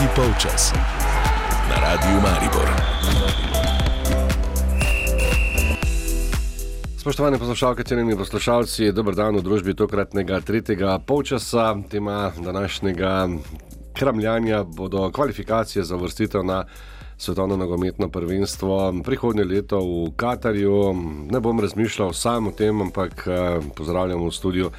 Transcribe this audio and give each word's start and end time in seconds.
Tretji 0.00 0.16
polčas 0.16 0.72
na 1.68 1.76
Radiu 1.76 2.20
Maribor. 2.24 2.68
Spoštovane 6.96 7.38
poslušalke, 7.38 7.84
cenjeni 7.84 8.16
poslušalci, 8.16 8.92
dober 8.92 9.14
dan 9.14 9.36
v 9.36 9.42
družbi 9.44 9.74
tokratnega 9.76 10.40
tretjega 10.40 10.98
polčasa. 10.98 11.76
Tema 11.90 12.32
današnjega 12.44 13.28
kramljanja 13.92 14.62
bodo 14.64 15.10
kvalifikacije 15.12 15.84
za 15.84 15.96
vrstitev 15.96 16.44
na 16.44 16.64
svetovno 17.18 17.56
nogometno 17.56 18.08
prvenstvo 18.08 18.94
prihodnje 19.04 19.44
leto 19.44 19.80
v 19.80 20.16
Katarju. 20.16 20.94
Ne 21.30 21.40
bom 21.40 21.60
razmišljal 21.60 22.12
sam 22.12 22.46
o 22.46 22.52
tem, 22.52 22.80
ampak 22.80 23.26
eh, 23.26 23.60
pozdravljam 23.76 24.24
v 24.24 24.32
studiu 24.32 24.70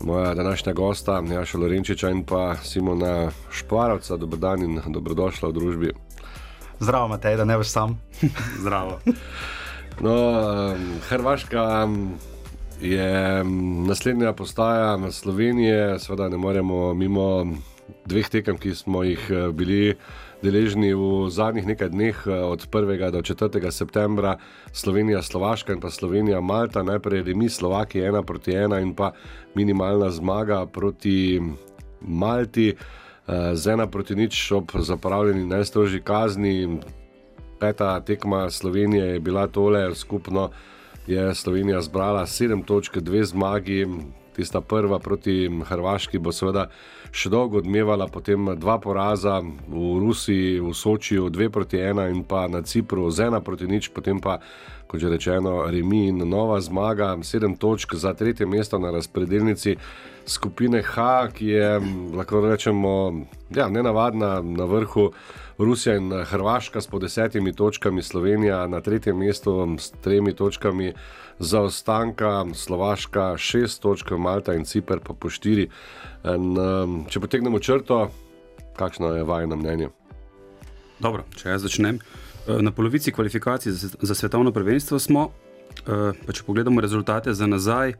moja 0.00 0.34
današnja 0.34 0.72
gosta, 0.72 1.22
Jaša 1.30 1.58
Lorenčiča 1.58 2.10
in 2.10 2.24
pa 2.24 2.56
Simona 2.56 3.30
Šparovca. 3.50 4.16
Dobro 4.16 4.38
dan 4.38 4.62
in 4.62 4.80
dobrodošla 4.86 5.48
v 5.48 5.52
družbi. 5.52 5.92
Zdravo, 6.80 7.08
Matej, 7.08 7.36
da 7.36 7.44
ne 7.44 7.56
veš 7.56 7.68
sam. 7.68 8.00
Zdravo. 8.62 9.00
No, 10.00 10.16
Hrvaška 11.08 11.88
je 12.80 13.44
naslednja 13.86 14.32
postaja 14.32 15.10
Slovenije, 15.10 15.98
seveda 15.98 16.28
ne 16.28 16.36
moremo 16.36 16.94
mimo 16.94 17.46
dveh 18.06 18.28
tekem, 18.28 18.58
ki 18.58 18.74
smo 18.74 19.02
jih 19.02 19.26
eh, 19.30 19.52
bili 19.52 19.94
deležni 20.42 20.96
v 20.96 21.28
zadnjih 21.28 21.66
nekaj 21.68 21.88
dneh, 21.92 22.16
eh, 22.26 22.32
od 22.32 22.64
1. 22.64 23.12
do 23.12 23.20
4. 23.22 23.70
septembra, 23.70 24.40
Slovenija, 24.72 25.22
Slovaška 25.22 25.72
in 25.72 25.80
pa 25.80 25.90
Slovenija, 25.90 26.40
Malta, 26.40 26.82
najprej 26.82 27.22
remi 27.22 27.48
Slovaki 27.48 28.00
1 28.00 28.24
proti 28.24 28.52
1 28.52 28.80
in 28.80 28.94
pa 28.94 29.12
minimalna 29.54 30.10
zmaga 30.10 30.66
proti 30.66 31.40
Malti, 32.00 32.72
eh, 32.72 33.54
z 33.54 33.66
1 33.66 33.86
proti 33.86 34.16
nič 34.16 34.52
ob 34.52 34.72
zapravljeni 34.74 35.46
najstrožji 35.46 36.00
kazni. 36.00 36.80
Peta 37.60 38.00
tekma 38.00 38.50
Slovenije 38.50 39.06
je 39.06 39.20
bila 39.20 39.46
tole, 39.46 39.94
skupno 39.94 40.50
je 41.06 41.34
Slovenija 41.34 41.80
zbrala 41.80 42.26
7 42.26 42.64
točk, 42.64 42.96
2 42.96 43.24
zmagi, 43.24 43.86
tista 44.36 44.60
prva 44.60 44.98
proti 44.98 45.48
Hrvaški 45.48 46.18
bo 46.18 46.32
seveda 46.32 46.68
še 47.10 47.30
dolgo 47.30 47.58
odmevala, 47.58 48.06
potem 48.06 48.52
dva 48.58 48.78
poraza 48.78 49.40
v 49.42 49.98
Rusiji, 50.00 50.60
v 50.62 50.74
Sočiju, 50.74 51.30
dve 51.30 51.50
proti 51.50 51.80
ena 51.82 52.08
in 52.08 52.22
pa 52.24 52.46
na 52.48 52.62
Cipru 52.62 53.10
z 53.10 53.30
ena 53.30 53.40
proti 53.40 53.66
nič, 53.66 53.90
potem 53.90 54.20
pa, 54.22 54.38
kot 54.86 55.00
že 55.00 55.10
rečeno, 55.10 55.66
Remi 55.70 56.08
in 56.08 56.22
nova 56.28 56.60
zmaga, 56.60 57.16
sedem 57.22 57.56
točk 57.58 57.94
za 57.94 58.14
tretje 58.14 58.46
mesto 58.46 58.78
na 58.78 58.90
razpredelnici 58.94 59.76
skupine 60.26 60.82
H, 60.82 61.28
ki 61.34 61.46
je 61.46 61.68
lahko 62.14 62.40
rečemo 62.46 63.26
ja, 63.50 63.68
nenavadna 63.68 64.40
na 64.42 64.64
vrhu. 64.64 65.10
Rusija 65.60 65.96
in 65.96 66.12
Hrvaška 66.24 66.80
s 66.80 66.86
po 66.86 66.98
desetimi 66.98 67.52
točkami, 67.52 68.02
Slovenija 68.02 68.66
na 68.66 68.80
tretjem 68.80 69.18
mestu 69.18 69.76
s 69.78 69.90
tremi 70.00 70.32
točkami 70.32 70.94
zaostanka, 71.40 72.44
Slovaška 72.54 73.34
šest 73.36 73.82
točk, 73.82 74.10
Malta 74.10 74.54
in 74.54 74.64
Cipr 74.64 75.00
pa 75.00 75.14
po 75.14 75.30
štiri. 75.30 75.68
In, 76.24 76.52
um, 76.58 76.98
če 77.08 77.20
potegnemo 77.20 77.58
črto, 77.58 78.10
kakšno 78.76 79.14
je 79.16 79.24
vajno 79.24 79.56
mnenje? 79.56 79.88
Dobro, 81.00 81.24
če 81.36 81.54
jaz 81.54 81.64
začnem. 81.64 81.96
E, 81.96 82.58
na 82.60 82.72
polovici 82.76 83.12
kvalifikacij 83.12 83.72
za 83.72 84.14
svetovno 84.14 84.52
prvenstvo 84.52 84.98
smo, 85.00 85.30
e, 85.30 86.12
pa 86.12 86.36
če 86.36 86.44
pogledamo 86.44 86.80
rezultate 86.80 87.32
za 87.34 87.48
nazaj, 87.48 87.96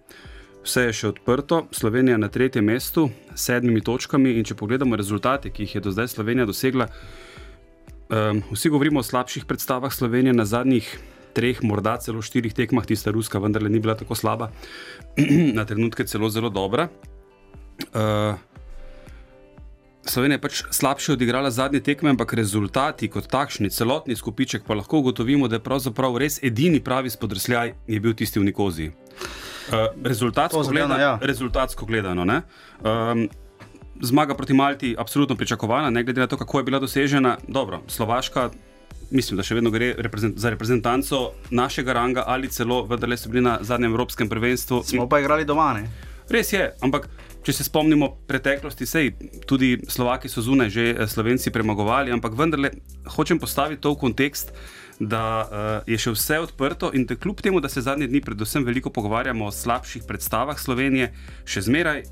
vse 0.60 0.84
je 0.90 0.98
še 1.00 1.12
odprto. 1.14 1.64
Slovenija 1.72 2.18
na 2.20 2.28
tretjem 2.28 2.68
mestu 2.68 3.08
s 3.32 3.48
sedmimi 3.48 3.80
točkami. 3.80 4.36
In 4.36 4.44
če 4.44 4.58
pogledamo 4.60 5.00
rezultate, 5.00 5.48
ki 5.48 5.64
jih 5.64 5.78
je 5.78 5.84
do 5.88 5.94
zdaj 5.96 6.12
Slovenija 6.12 6.44
dosegla, 6.44 6.90
e, 6.92 8.26
vsi 8.52 8.68
govorimo 8.68 9.00
o 9.00 9.06
slabših 9.06 9.48
predstavah 9.48 9.92
Slovenije 9.92 10.36
na 10.36 10.44
zadnjih. 10.44 10.92
Treh, 11.34 11.62
morda 11.62 11.96
celo 12.02 12.22
štirih 12.22 12.54
tekmah, 12.54 12.86
tista 12.86 13.12
ruska, 13.14 13.38
vendar 13.38 13.62
ni 13.70 13.80
bila 13.80 13.94
tako 13.94 14.14
slaba, 14.18 14.50
na 15.58 15.64
trenutke 15.64 16.06
celo 16.06 16.30
zelo 16.30 16.50
dobra. 16.50 16.88
Uh, 17.94 18.38
Slovenija 20.04 20.36
je 20.36 20.40
pač 20.40 20.62
slabše 20.70 21.12
odigrala 21.12 21.50
zadnje 21.50 21.80
tekme, 21.84 22.10
ampak 22.10 22.32
rezultati 22.34 23.08
kot 23.08 23.28
takšni, 23.30 23.70
celotni 23.70 24.16
skupiček, 24.16 24.64
pa 24.66 24.74
lahko 24.74 24.98
ugotovimo, 25.04 25.48
da 25.48 25.58
je 25.58 25.64
pravzaprav 25.64 26.16
res 26.18 26.40
edini 26.42 26.80
pravi 26.80 27.10
spodrsljaj 27.10 27.74
bil 28.00 28.16
tisti 28.16 28.40
v 28.40 28.48
Nikozi. 28.48 28.88
Uh, 28.88 29.92
rezultatsko, 30.02 30.64
gledano, 30.72 30.96
ja. 30.98 31.18
rezultatsko 31.22 31.86
gledano. 31.86 32.24
Um, 32.24 33.28
zmaga 34.00 34.34
proti 34.34 34.54
Malti 34.54 34.88
je 34.88 34.96
absolutno 34.98 35.36
pričakovana, 35.36 35.90
ne 35.90 36.02
glede 36.02 36.20
na 36.20 36.26
to, 36.26 36.36
kako 36.36 36.58
je 36.58 36.64
bila 36.64 36.78
dosežena. 36.78 37.36
Dobro, 37.48 37.82
Slovaška, 37.86 38.50
mislim, 39.10 39.36
da 39.36 39.46
še 39.46 39.56
vedno 39.58 39.70
gre 39.74 39.94
reprezent, 39.98 40.38
za 40.38 40.50
reprezentanco 40.50 41.32
našega 41.50 41.92
ranga 41.92 42.24
ali 42.26 42.48
celo, 42.48 42.82
vendar 42.86 43.16
so 43.18 43.30
bili 43.30 43.42
na 43.44 43.58
zadnjem 43.60 43.92
Evropskem 43.92 44.28
prvenstvu. 44.28 44.82
Smo 44.86 45.08
pa 45.08 45.20
igrali 45.20 45.44
doma. 45.44 45.72
Ne? 45.78 45.88
Res 46.30 46.52
je, 46.52 46.68
ampak 46.82 47.08
če 47.42 47.54
se 47.56 47.64
spomnimo 47.66 48.12
preteklosti, 48.28 48.86
sej 48.86 49.14
tudi 49.48 49.74
Slovaki 49.88 50.28
so 50.28 50.44
zunaj 50.44 50.70
že 50.70 50.84
eh, 50.92 51.08
Slovenci 51.08 51.50
premagovali, 51.50 52.12
ampak 52.14 52.36
vendarle 52.38 52.70
hočem 53.16 53.40
postaviti 53.40 53.82
to 53.82 53.96
v 53.96 54.00
kontekst. 54.06 54.54
Da 55.00 55.48
uh, 55.48 55.48
je 55.88 55.96
še 55.96 56.10
vse 56.12 56.36
odprto, 56.44 56.90
in 56.92 57.06
kljub 57.08 57.38
temu, 57.40 57.56
da 57.64 57.70
se 57.72 57.80
zadnje 57.80 58.04
dni, 58.04 58.20
predvsem, 58.20 58.66
veliko 58.68 58.92
pogovarjamo 58.92 59.46
o 59.48 59.54
slabših 59.54 60.04
predstavah 60.04 60.60
Slovenije, 60.60 61.06
še 61.48 61.62
zmeraj 61.64 62.02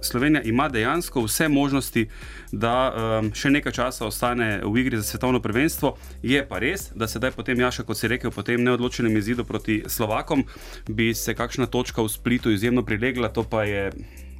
Slovenija 0.00 0.42
ima 0.42 0.68
dejansko 0.68 1.22
vse 1.24 1.48
možnosti, 1.48 2.06
da 2.52 2.74
um, 2.92 3.30
še 3.34 3.50
nekaj 3.50 3.72
časa 3.72 4.06
ostane 4.06 4.60
v 4.64 4.80
igri 4.80 4.96
za 4.96 5.02
svetovno 5.02 5.40
prvenstvo. 5.40 5.96
Je 6.22 6.42
pa 6.48 6.58
res, 6.58 6.90
da 6.94 7.08
se 7.08 7.18
zdaj, 7.18 7.34
potem, 7.36 7.60
Jaša, 7.60 7.84
kot 7.88 7.98
si 7.98 8.08
rekel, 8.08 8.30
po 8.30 8.42
tem 8.42 8.62
neodločenem 8.64 9.16
izidu 9.16 9.44
proti 9.44 9.82
Slovakom, 9.86 10.44
bi 10.88 11.12
se 11.14 11.34
kakšna 11.34 11.66
točka 11.66 12.02
v 12.02 12.12
splitu 12.12 12.50
izjemno 12.54 12.84
prilegla, 12.86 13.28
to 13.28 13.44
pa 13.44 13.64
je 13.68 13.90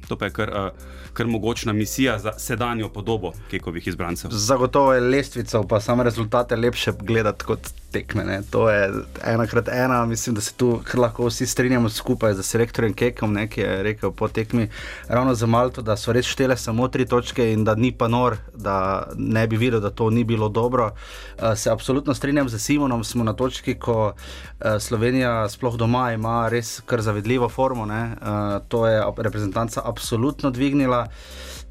to 0.09 0.17
pa 0.17 0.25
je 0.25 0.33
kar, 0.33 0.49
uh, 0.49 0.87
kar 1.13 1.27
mogočna 1.27 1.73
misija 1.73 2.17
za 2.19 2.33
sedanjo 2.37 2.89
podobo 2.89 3.33
kekovih 3.51 3.87
izbrancev. 3.87 4.31
Zagotovo 4.33 4.93
je 4.93 5.01
lestvica, 5.01 5.61
pa 5.69 5.79
samo 5.79 6.03
rezultate 6.03 6.55
lepše 6.55 6.91
gledati 7.01 7.45
kot 7.45 7.69
tekme. 7.91 8.23
Ne. 8.23 8.41
To 8.49 8.69
je 8.69 8.91
ena 9.23 9.47
krat 9.47 9.67
ena, 9.67 10.05
mislim, 10.05 10.35
da 10.35 10.41
se 10.41 10.53
tu 10.53 10.81
lahko 10.93 11.25
vsi 11.27 11.45
strinjamo 11.45 11.89
skupaj 11.89 12.33
z 12.33 12.43
selektorjem 12.43 12.93
Kekom, 12.93 13.33
ne, 13.33 13.47
ki 13.49 13.61
je 13.61 13.83
rekel 13.83 14.11
po 14.11 14.27
tekmi 14.27 14.69
ravno 15.07 15.35
za 15.35 15.45
Malto, 15.45 15.81
da 15.81 15.97
so 15.97 16.13
res 16.13 16.25
štele 16.25 16.57
samo 16.57 16.87
tri 16.87 17.05
točke 17.05 17.51
in 17.53 17.63
da 17.63 17.75
ni 17.75 17.91
pa 17.91 18.07
nor, 18.07 18.37
da 18.53 19.07
ne 19.17 19.47
bi 19.47 19.57
videl, 19.57 19.79
da 19.79 19.89
to 19.89 20.09
ni 20.09 20.23
bilo 20.23 20.49
dobro. 20.49 20.91
Uh, 21.37 21.53
se 21.55 21.71
absolutno 21.71 22.13
strinjam 22.13 22.49
z 22.49 22.59
Simonom, 22.59 23.03
smo 23.03 23.23
na 23.23 23.33
točki, 23.33 23.75
ko 23.79 24.13
uh, 24.13 24.77
Slovenija 24.79 25.49
sploh 25.49 25.77
doma 25.77 26.11
ima 26.13 26.49
res 26.49 26.79
kar 26.85 27.01
zavedljivo 27.01 27.49
formo. 27.49 27.83
Uh, 27.83 28.61
to 28.67 28.87
je 28.87 29.03
reprezentanca 29.17 29.81
absolutno 29.85 30.49
dvignila. 30.51 31.07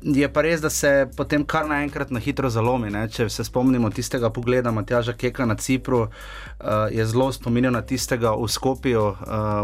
Je 0.02 0.28
pa 0.30 0.44
res, 0.46 0.60
da 0.62 0.70
se 0.70 1.08
potem 1.16 1.42
kar 1.42 1.66
naenkrat 1.66 2.12
na 2.14 2.20
hitro 2.22 2.46
zalomi. 2.50 2.86
Ne? 2.94 3.08
Če 3.10 3.26
se 3.32 3.42
spomnimo 3.42 3.90
tistega 3.90 4.30
pogleda 4.30 4.70
Matjaža 4.70 5.16
Keka 5.18 5.46
na 5.46 5.56
Cipru, 5.58 6.04
uh, 6.06 6.86
je 6.94 7.02
zelo 7.06 7.26
spominjal 7.34 7.74
na 7.74 7.82
tistega 7.82 8.30
v 8.38 8.46
Skopju 8.46 9.02
uh, 9.02 9.16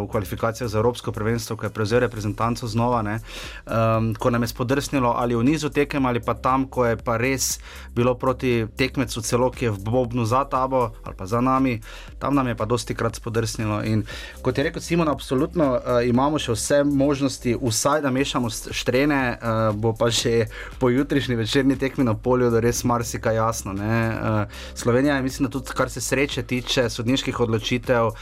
v 0.02 0.08
kvalifikacijah 0.10 0.70
za 0.70 0.80
Evropsko 0.82 1.12
prvenstvo, 1.14 1.54
ko 1.56 1.68
je 1.68 1.70
prevzel 1.70 2.02
reprezentanco 2.02 2.66
znova, 2.66 3.04
um, 3.04 4.10
ko 4.18 4.30
nam 4.30 4.42
je 4.42 4.50
spodrsnilo 4.50 5.14
ali 5.14 5.38
v 5.38 5.44
nizu 5.44 5.70
tekem 5.70 6.06
ali 6.06 6.18
pa 6.18 6.34
tam, 6.34 6.66
ko 6.66 6.86
je 6.86 6.96
pa 6.96 7.14
res 7.16 7.60
bilo 7.94 8.16
proti 8.18 8.66
tekmecu 8.76 9.22
celo, 9.22 9.50
ki 9.54 9.70
je 9.70 9.70
v 9.70 9.78
Bobnu 9.86 10.26
za 10.26 10.42
tabo 10.50 10.90
ali 11.04 11.14
pa 11.14 11.26
za 11.30 11.40
nami, 11.40 11.78
tam 12.18 12.34
nam 12.34 12.50
je 12.50 12.56
pa 12.58 12.66
dosti 12.66 12.94
krat 12.94 13.14
spodrsnilo. 13.22 13.84
In 13.86 14.02
kot 14.42 14.58
je 14.58 14.66
rekel 14.66 14.82
Simon, 14.82 15.08
absolutno 15.08 15.78
uh, 15.78 16.02
imamo 16.02 16.42
še 16.42 16.58
vse 16.58 16.82
možnosti, 16.82 17.54
vsaj 17.54 18.02
da 18.02 18.10
mešamo 18.10 18.50
štrene, 18.50 19.22
uh, 19.38 19.70
bo 19.78 19.94
pa 19.94 20.10
že 20.10 20.23
če 20.24 20.46
po 20.80 20.90
jutrišnji 20.90 21.36
večerni 21.36 21.76
tekmi 21.78 22.04
na 22.04 22.14
polju, 22.16 22.50
da 22.54 22.62
res 22.64 22.84
marsikaj 22.84 23.36
jasno. 23.36 23.74
Uh, 23.74 24.52
Slovenija 24.74 25.16
je, 25.18 25.22
mislim, 25.26 25.48
da 25.48 25.52
tudi 25.52 25.76
kar 25.76 25.90
se 25.90 26.00
sreče 26.00 26.42
tiče 26.48 26.88
sodniških 26.90 27.40
odločitev, 27.40 28.10
uh, 28.12 28.16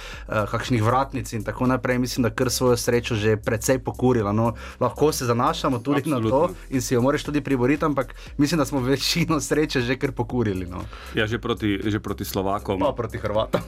kakšnih 0.51 0.83
vratnic 0.83 1.33
in 1.33 1.45
tako 1.47 1.69
naprej, 1.71 2.01
mislim, 2.03 2.27
da 2.27 2.33
kar 2.35 2.51
svojo 2.51 2.77
srečo 2.77 3.15
že 3.15 3.37
precej 3.37 3.79
pokurila. 3.85 4.33
No, 4.33 4.55
lahko 4.81 5.13
se 5.13 5.29
zanašamo 5.29 5.79
tudi 5.79 6.03
Absolutno. 6.03 6.31
na 6.31 6.47
to 6.49 6.75
in 6.75 6.83
si 6.83 6.95
jo 6.95 7.03
moraš 7.03 7.25
tudi 7.29 7.41
priboriti, 7.41 7.85
ampak 7.85 8.15
mislim, 8.39 8.59
da 8.59 8.65
smo 8.65 8.81
večino 8.81 9.41
sreče 9.41 9.81
že 9.81 9.97
kar 9.99 10.13
pokurili. 10.13 10.67
No. 10.67 10.85
Ja, 11.15 11.27
že 11.27 11.39
proti, 11.39 11.79
že 11.85 12.01
proti 12.01 12.25
Slovakom. 12.25 12.81
Pa 12.81 12.93
proti 12.97 13.19
Hrvatom. 13.19 13.61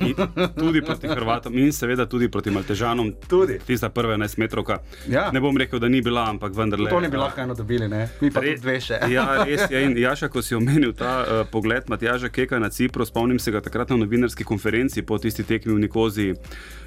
tudi 0.62 0.82
proti 0.82 1.08
Hrvatom 1.08 1.54
in 1.58 1.72
seveda 1.72 2.06
tudi 2.06 2.28
proti 2.28 2.50
Maltežanom. 2.50 3.12
Tudi. 3.28 3.58
Tista 3.66 3.88
prva 3.88 4.16
11 4.16 4.38
metrovka. 4.38 4.78
Ja. 5.08 5.30
Ne 5.32 5.40
bom 5.40 5.56
rekel, 5.56 5.78
da 5.78 5.88
ni 5.88 6.02
bila, 6.02 6.26
ampak 6.30 6.54
vendarle. 6.56 6.90
To 6.90 7.00
ni 7.00 7.08
bila, 7.08 7.30
kaj 7.30 7.44
eno 7.44 7.54
dobili, 7.54 7.88
ne? 7.88 8.08
Mi 8.24 8.32
pa 8.32 8.42
Re, 8.44 8.54
dve 8.58 8.78
še. 8.80 8.98
ja, 9.12 9.26
res 9.48 9.66
je. 9.70 9.82
In 9.84 9.96
Jaša, 9.98 10.30
ko 10.32 10.42
si 10.42 10.56
omenil 10.56 10.94
ta 10.96 11.12
uh, 11.22 11.42
pogled 11.50 11.90
Matjaža 11.92 12.32
Keka 12.32 12.58
na 12.58 12.70
Cipru, 12.72 13.06
spomnim 13.06 13.38
se 13.38 13.52
ga 13.54 13.62
takrat 13.64 13.92
na 13.92 14.00
novinarski 14.00 14.44
konferenci 14.44 15.04
po 15.06 15.18
tisti 15.20 15.44
tekmi 15.44 15.76
v 15.76 15.84
Nikozi. 15.86 16.32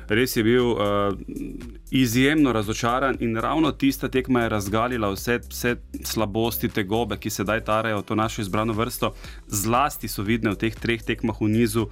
res 0.09 0.35
je 0.37 0.43
bil 0.43 0.73
uh, 0.73 1.13
izjemno 1.91 2.53
razočaran 2.55 3.17
in 3.19 3.35
ravno 3.35 3.71
tista 3.71 4.07
tekma 4.09 4.45
je 4.45 4.49
razgalila 4.49 5.09
vse, 5.11 5.39
vse 5.49 5.75
slabosti, 6.03 6.69
te 6.69 6.83
gobe, 6.83 7.17
ki 7.17 7.29
sedaj 7.29 7.63
tarajo 7.67 8.01
to 8.01 8.15
našo 8.15 8.41
izbrano 8.41 8.73
vrsto. 8.73 9.13
Zlasti 9.47 10.07
so 10.07 10.23
vidne 10.23 10.55
v 10.55 10.61
teh 10.63 10.75
treh 10.75 11.03
tekmah 11.03 11.41
v 11.41 11.51
nizu. 11.51 11.89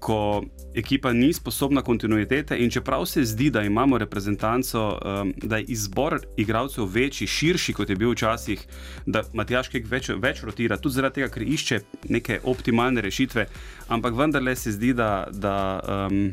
Ko 0.00 0.42
ekipa 0.74 1.12
ni 1.12 1.32
sposobna 1.32 1.82
kontinuitete, 1.82 2.56
in 2.58 2.70
čeprav 2.70 3.04
se 3.06 3.24
zdi, 3.24 3.50
da 3.50 3.62
imamo 3.62 3.98
reprezentanco, 3.98 4.84
um, 5.04 5.32
da 5.42 5.58
je 5.60 5.64
izbor 5.74 6.20
igralcev 6.36 6.84
večji, 6.84 7.26
širši 7.26 7.72
kot 7.76 7.90
je 7.90 7.96
bil 7.96 8.14
včasih, 8.14 8.62
da 9.06 9.22
Matjaš 9.34 9.68
kaj 9.68 9.84
več, 9.90 10.10
več 10.16 10.42
rotira, 10.46 10.78
tudi 10.80 10.94
zaradi 10.94 11.20
tega, 11.20 11.28
ker 11.34 11.42
išče 11.42 11.80
neke 12.08 12.40
optimalne 12.44 13.04
rešitve, 13.04 13.46
ampak 13.88 14.16
vendarle 14.16 14.56
se 14.56 14.72
zdi, 14.78 14.94
da. 14.94 15.26
da 15.32 15.56
um, 16.08 16.30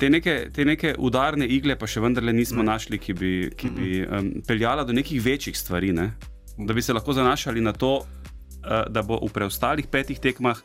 te 0.00 0.08
neke, 0.08 0.34
te 0.54 0.64
neke 0.64 0.94
udarne 0.96 1.44
igle 1.44 1.74
pa 1.76 1.84
še 1.90 2.00
vendarle 2.00 2.32
nismo 2.32 2.64
ne. 2.64 2.70
našli, 2.72 2.98
ki 2.98 3.14
bi, 3.16 3.32
ki 3.52 3.70
bi 3.76 3.98
um, 4.00 4.30
peljala 4.48 4.86
do 4.88 4.96
nekih 4.96 5.20
večjih 5.20 5.58
stvari. 5.58 5.92
Ne? 5.92 6.14
Da 6.56 6.72
bi 6.72 6.82
se 6.82 6.96
lahko 6.96 7.12
zanašali 7.12 7.60
na 7.60 7.74
to, 7.76 7.98
uh, 8.00 8.86
da 8.88 9.04
bo 9.04 9.20
v 9.20 9.28
preostalih 9.34 9.90
petih 9.92 10.18
tekmah 10.18 10.62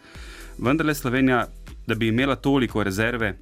vendarle 0.57 0.95
Slovenija, 0.95 1.45
da 1.87 1.95
bi 1.95 2.07
imela 2.07 2.35
toliko 2.35 2.83
rezerve, 2.83 3.35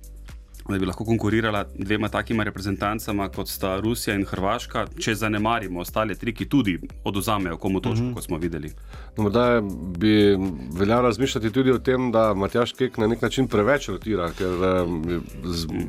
da 0.70 0.78
bi 0.80 0.86
lahko 0.86 1.06
konkurirala 1.06 1.66
dvema 1.76 2.10
takima 2.10 2.44
reprezentancama, 2.44 3.30
kot 3.30 3.50
sta 3.50 3.80
Rusija 3.80 4.16
in 4.16 4.26
Hrvaška, 4.26 4.86
če 5.00 5.16
zanemarimo 5.16 5.82
ostale 5.84 6.16
tri, 6.16 6.34
ki 6.34 6.48
tudi 6.50 6.78
oduzamejo 7.04 7.58
komu 7.58 7.82
točko, 7.82 8.04
mm 8.04 8.10
-hmm. 8.10 8.14
kot 8.14 8.24
smo 8.24 8.38
videli. 8.38 8.72
No, 9.18 9.24
morda 9.24 9.62
bi 9.98 10.38
veljalo 10.80 11.02
razmišljati 11.02 11.52
tudi 11.52 11.72
o 11.72 11.80
tem, 11.80 12.12
da 12.12 12.34
Matjaš 12.34 12.74
Kek 12.74 12.98
na 12.98 13.08
nek 13.08 13.22
način 13.22 13.48
preveč 13.48 13.90
rotira, 13.90 14.32
ker 14.32 14.50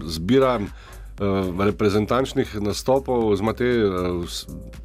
zbira. 0.06 0.60
Uh, 1.14 1.64
reprezentančnih 1.64 2.56
nastopov, 2.58 3.36
z 3.36 3.54
te 3.54 3.68
uh, 3.86 4.26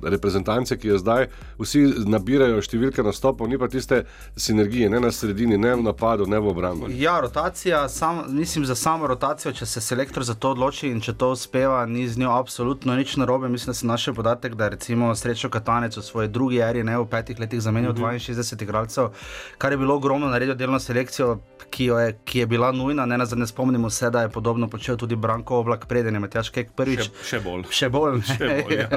reprezentance, 0.02 0.78
ki 0.78 0.88
je 0.88 0.98
zdaj, 1.02 1.26
vsi 1.58 1.82
nabirajo 2.06 2.60
številke 2.62 3.02
nastopov, 3.02 3.50
ni 3.50 3.58
pa 3.58 3.66
tiste 3.66 4.04
sinergije, 4.38 4.92
ne 4.94 5.00
na 5.02 5.10
sredini, 5.10 5.58
ne 5.58 5.74
v 5.74 5.82
napadu, 5.88 6.28
ne 6.30 6.38
v 6.38 6.52
obrambi. 6.52 6.92
Ja, 7.02 7.18
rotacija, 7.20 7.88
sam, 7.90 8.22
mislim 8.30 8.68
za 8.70 8.76
samo 8.78 9.10
rotacijo, 9.10 9.56
če 9.58 9.66
se 9.66 9.82
selektor 9.82 10.22
za 10.24 10.36
to 10.38 10.54
odloči 10.54 10.92
in 10.94 11.02
če 11.02 11.16
to 11.18 11.32
uspeva, 11.34 11.82
ni 11.90 12.06
z 12.06 12.22
njo 12.22 12.36
absolutno 12.38 12.94
nič 12.94 13.16
narobe. 13.18 13.50
Mislim, 13.50 13.74
da 13.74 13.80
se 13.82 13.90
naše 13.90 14.14
podatek, 14.14 14.54
da 14.54 14.70
recimo 14.70 15.10
srečo 15.16 15.50
Katanec 15.50 15.98
v 15.98 16.06
svoji 16.06 16.30
drugi 16.30 16.62
eri, 16.62 16.86
ne 16.86 16.98
v 16.98 17.10
petih 17.10 17.40
letih, 17.40 17.62
zamenjal 17.62 17.94
mm 17.94 18.06
-hmm. 18.06 18.22
62 18.22 18.64
igralcev, 18.64 19.10
kar 19.58 19.72
je 19.72 19.78
bilo 19.78 19.96
ogromno, 19.96 20.28
naredil 20.28 20.56
delno 20.56 20.80
selekcijo. 20.80 21.40
Ki 21.70 21.86
je, 21.86 22.18
ki 22.26 22.40
je 22.40 22.46
bila 22.48 22.72
nujna, 22.72 23.06
ne 23.06 23.18
nazadnje 23.18 23.48
spomnimo 23.48 23.90
se, 23.90 24.10
da 24.10 24.22
je 24.22 24.30
podobno 24.30 24.68
počel 24.68 24.98
tudi 24.98 25.16
Branko 25.16 25.60
Oblak, 25.60 25.86
preden 25.86 26.16
je 26.16 26.19
Matjaš 26.20 26.52
Kek 26.56 26.72
prvič. 26.76 27.08
Še, 27.08 27.26
še 27.32 27.40
bolj. 27.44 27.66
Še 27.74 27.90
bolj. 27.94 28.22
Še 28.30 28.50
bolj 28.62 28.78
ja. 28.78 28.88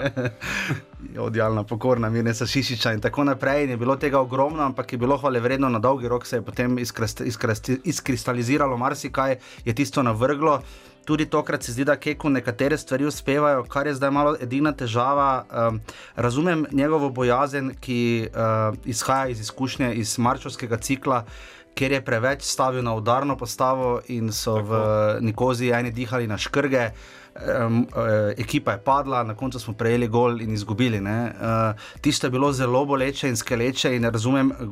Odjalna, 1.26 1.64
pokorna, 1.68 2.10
mirna, 2.10 2.34
Šišiča 2.34 2.94
in 2.96 3.02
tako 3.04 3.24
naprej. 3.28 3.64
In 3.66 3.74
je 3.74 3.80
bilo 3.80 3.96
tega 3.96 4.20
ogromno, 4.20 4.62
ampak 4.64 4.92
je 4.92 4.98
bilo 5.02 5.18
hvale 5.18 5.40
vredno 5.40 5.68
na 5.72 5.78
dolgi 5.82 6.08
rok, 6.08 6.26
se 6.26 6.40
je 6.40 6.46
potem 6.46 6.78
izkristaliziralo 7.84 8.76
marsikaj, 8.76 9.36
je 9.64 9.74
tisto 9.74 10.02
navrglo. 10.02 10.60
Tudi 11.04 11.26
tokrat 11.26 11.62
se 11.62 11.72
zdi, 11.72 11.84
da 11.84 11.96
Keku 11.96 12.30
nekatere 12.30 12.78
stvari 12.78 13.06
uspevajo, 13.06 13.64
kar 13.64 13.86
je 13.86 13.94
zdaj 13.94 14.10
malo 14.10 14.36
edina 14.40 14.72
težava. 14.72 15.44
Um, 15.50 15.80
razumem 16.16 16.66
njegovo 16.72 17.10
bojazen, 17.10 17.72
ki 17.80 18.28
uh, 18.28 18.76
izhaja 18.84 19.28
iz 19.28 19.40
izkušnje 19.40 19.94
iz 19.94 20.18
marčovskega 20.18 20.76
cikla 20.76 21.24
ker 21.74 21.92
je 21.92 22.04
preveč 22.04 22.44
stavil 22.44 22.84
na 22.84 22.94
udarno 22.94 23.36
postavo 23.36 24.00
in 24.08 24.32
so 24.32 24.56
Tako. 24.56 24.68
v 24.68 25.20
Nikozi 25.20 25.72
eni 25.72 25.90
dihali 25.90 26.26
na 26.26 26.38
škrge. 26.38 26.90
Um, 27.32 27.86
uh, 27.96 28.36
ekipa 28.36 28.72
je 28.72 28.80
padla, 28.84 29.22
na 29.24 29.34
koncu 29.34 29.58
smo 29.58 29.72
prejeli 29.72 30.08
gol 30.08 30.40
in 30.40 30.52
izgubili. 30.52 31.00
Uh, 31.00 31.72
Tisto 32.00 32.26
je 32.26 32.30
bilo 32.30 32.52
zelo 32.52 32.84
boleče 32.84 33.28
in 33.28 33.36
skeleče, 33.36 33.94
in 33.96 34.04
razumem 34.04 34.50
uh, 34.52 34.66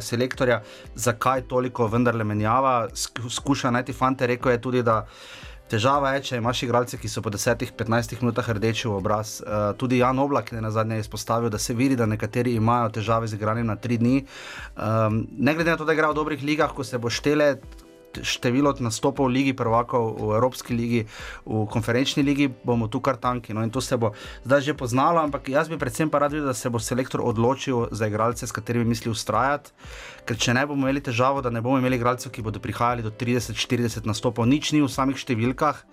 selektorja, 0.00 0.60
zakaj 0.94 1.42
toliko 1.50 1.86
vendarle 1.86 2.24
menjava. 2.24 2.88
Skuša 3.30 3.70
najti 3.70 3.92
fante, 3.92 4.26
rekel 4.26 4.52
je 4.52 4.60
tudi, 4.60 4.82
da 4.82 5.00
uh, 5.02 5.08
Težava 5.64 6.10
je, 6.14 6.24
če 6.28 6.38
imaš 6.38 6.60
igralce, 6.66 6.98
ki 7.00 7.08
so 7.08 7.22
po 7.24 7.30
10-15 7.32 8.18
minutah 8.20 8.50
rdeči 8.56 8.84
v 8.84 8.98
obraz. 8.98 9.38
Uh, 9.40 9.72
tudi 9.80 10.02
Jan 10.02 10.18
Oblak 10.20 10.52
je 10.52 10.60
na 10.60 10.70
zadnje 10.70 10.98
izpostavil, 11.00 11.48
da 11.50 11.58
se 11.58 11.74
vidi, 11.74 11.96
da 11.96 12.04
nekateri 12.06 12.52
imajo 12.58 12.90
težave 12.98 13.30
z 13.30 13.38
igranjem 13.38 13.72
na 13.72 13.76
tri 13.80 13.96
dni. 13.96 14.26
Um, 14.76 15.24
ne 15.32 15.54
glede 15.56 15.72
na 15.72 15.80
to, 15.80 15.88
da 15.88 15.96
igrajo 15.96 16.12
v 16.12 16.20
dobrih 16.20 16.44
ligah, 16.44 16.74
ko 16.76 16.84
se 16.84 17.00
bo 17.00 17.08
štele, 17.08 17.56
število 18.22 18.74
nastopov 18.78 19.26
v 19.26 19.40
Ligi 19.40 19.54
prvakov, 19.56 20.14
v 20.20 20.36
Evropski 20.36 20.74
ligi, 20.74 21.02
v 21.46 21.64
konferenčni 21.70 22.22
ligi, 22.22 22.48
bomo 22.48 22.88
tu 22.88 23.00
kar 23.00 23.16
tanki. 23.16 23.54
No, 23.54 23.62
in 23.62 23.70
to 23.70 23.80
se 23.80 23.96
bo 23.96 24.12
zdaj 24.44 24.60
že 24.60 24.74
poznalo, 24.74 25.18
ampak 25.20 25.48
jaz 25.48 25.68
bi 25.68 25.78
predvsem 25.78 26.10
pa 26.10 26.18
rad 26.18 26.32
videl, 26.32 26.46
da 26.46 26.54
se 26.54 26.70
bo 26.70 26.78
selektor 26.78 27.20
odločil 27.20 27.88
za 27.90 28.06
igralce, 28.06 28.46
s 28.46 28.52
katerimi 28.52 28.84
misli 28.84 29.10
ustrajati. 29.10 29.72
Ker 30.24 30.36
če 30.40 30.54
ne 30.54 30.64
bomo 30.66 30.86
imeli 30.88 31.02
težavo, 31.04 31.42
da 31.44 31.50
ne 31.50 31.60
bomo 31.60 31.78
imeli 31.78 31.96
igralcev, 31.96 32.32
ki 32.32 32.42
bodo 32.42 32.60
prihajali 32.60 33.04
do 33.04 33.10
30-40 33.10 34.06
nastopov, 34.08 34.48
nič 34.48 34.72
ni 34.72 34.80
v 34.80 34.88
samih 34.88 35.18
številkah, 35.20 35.84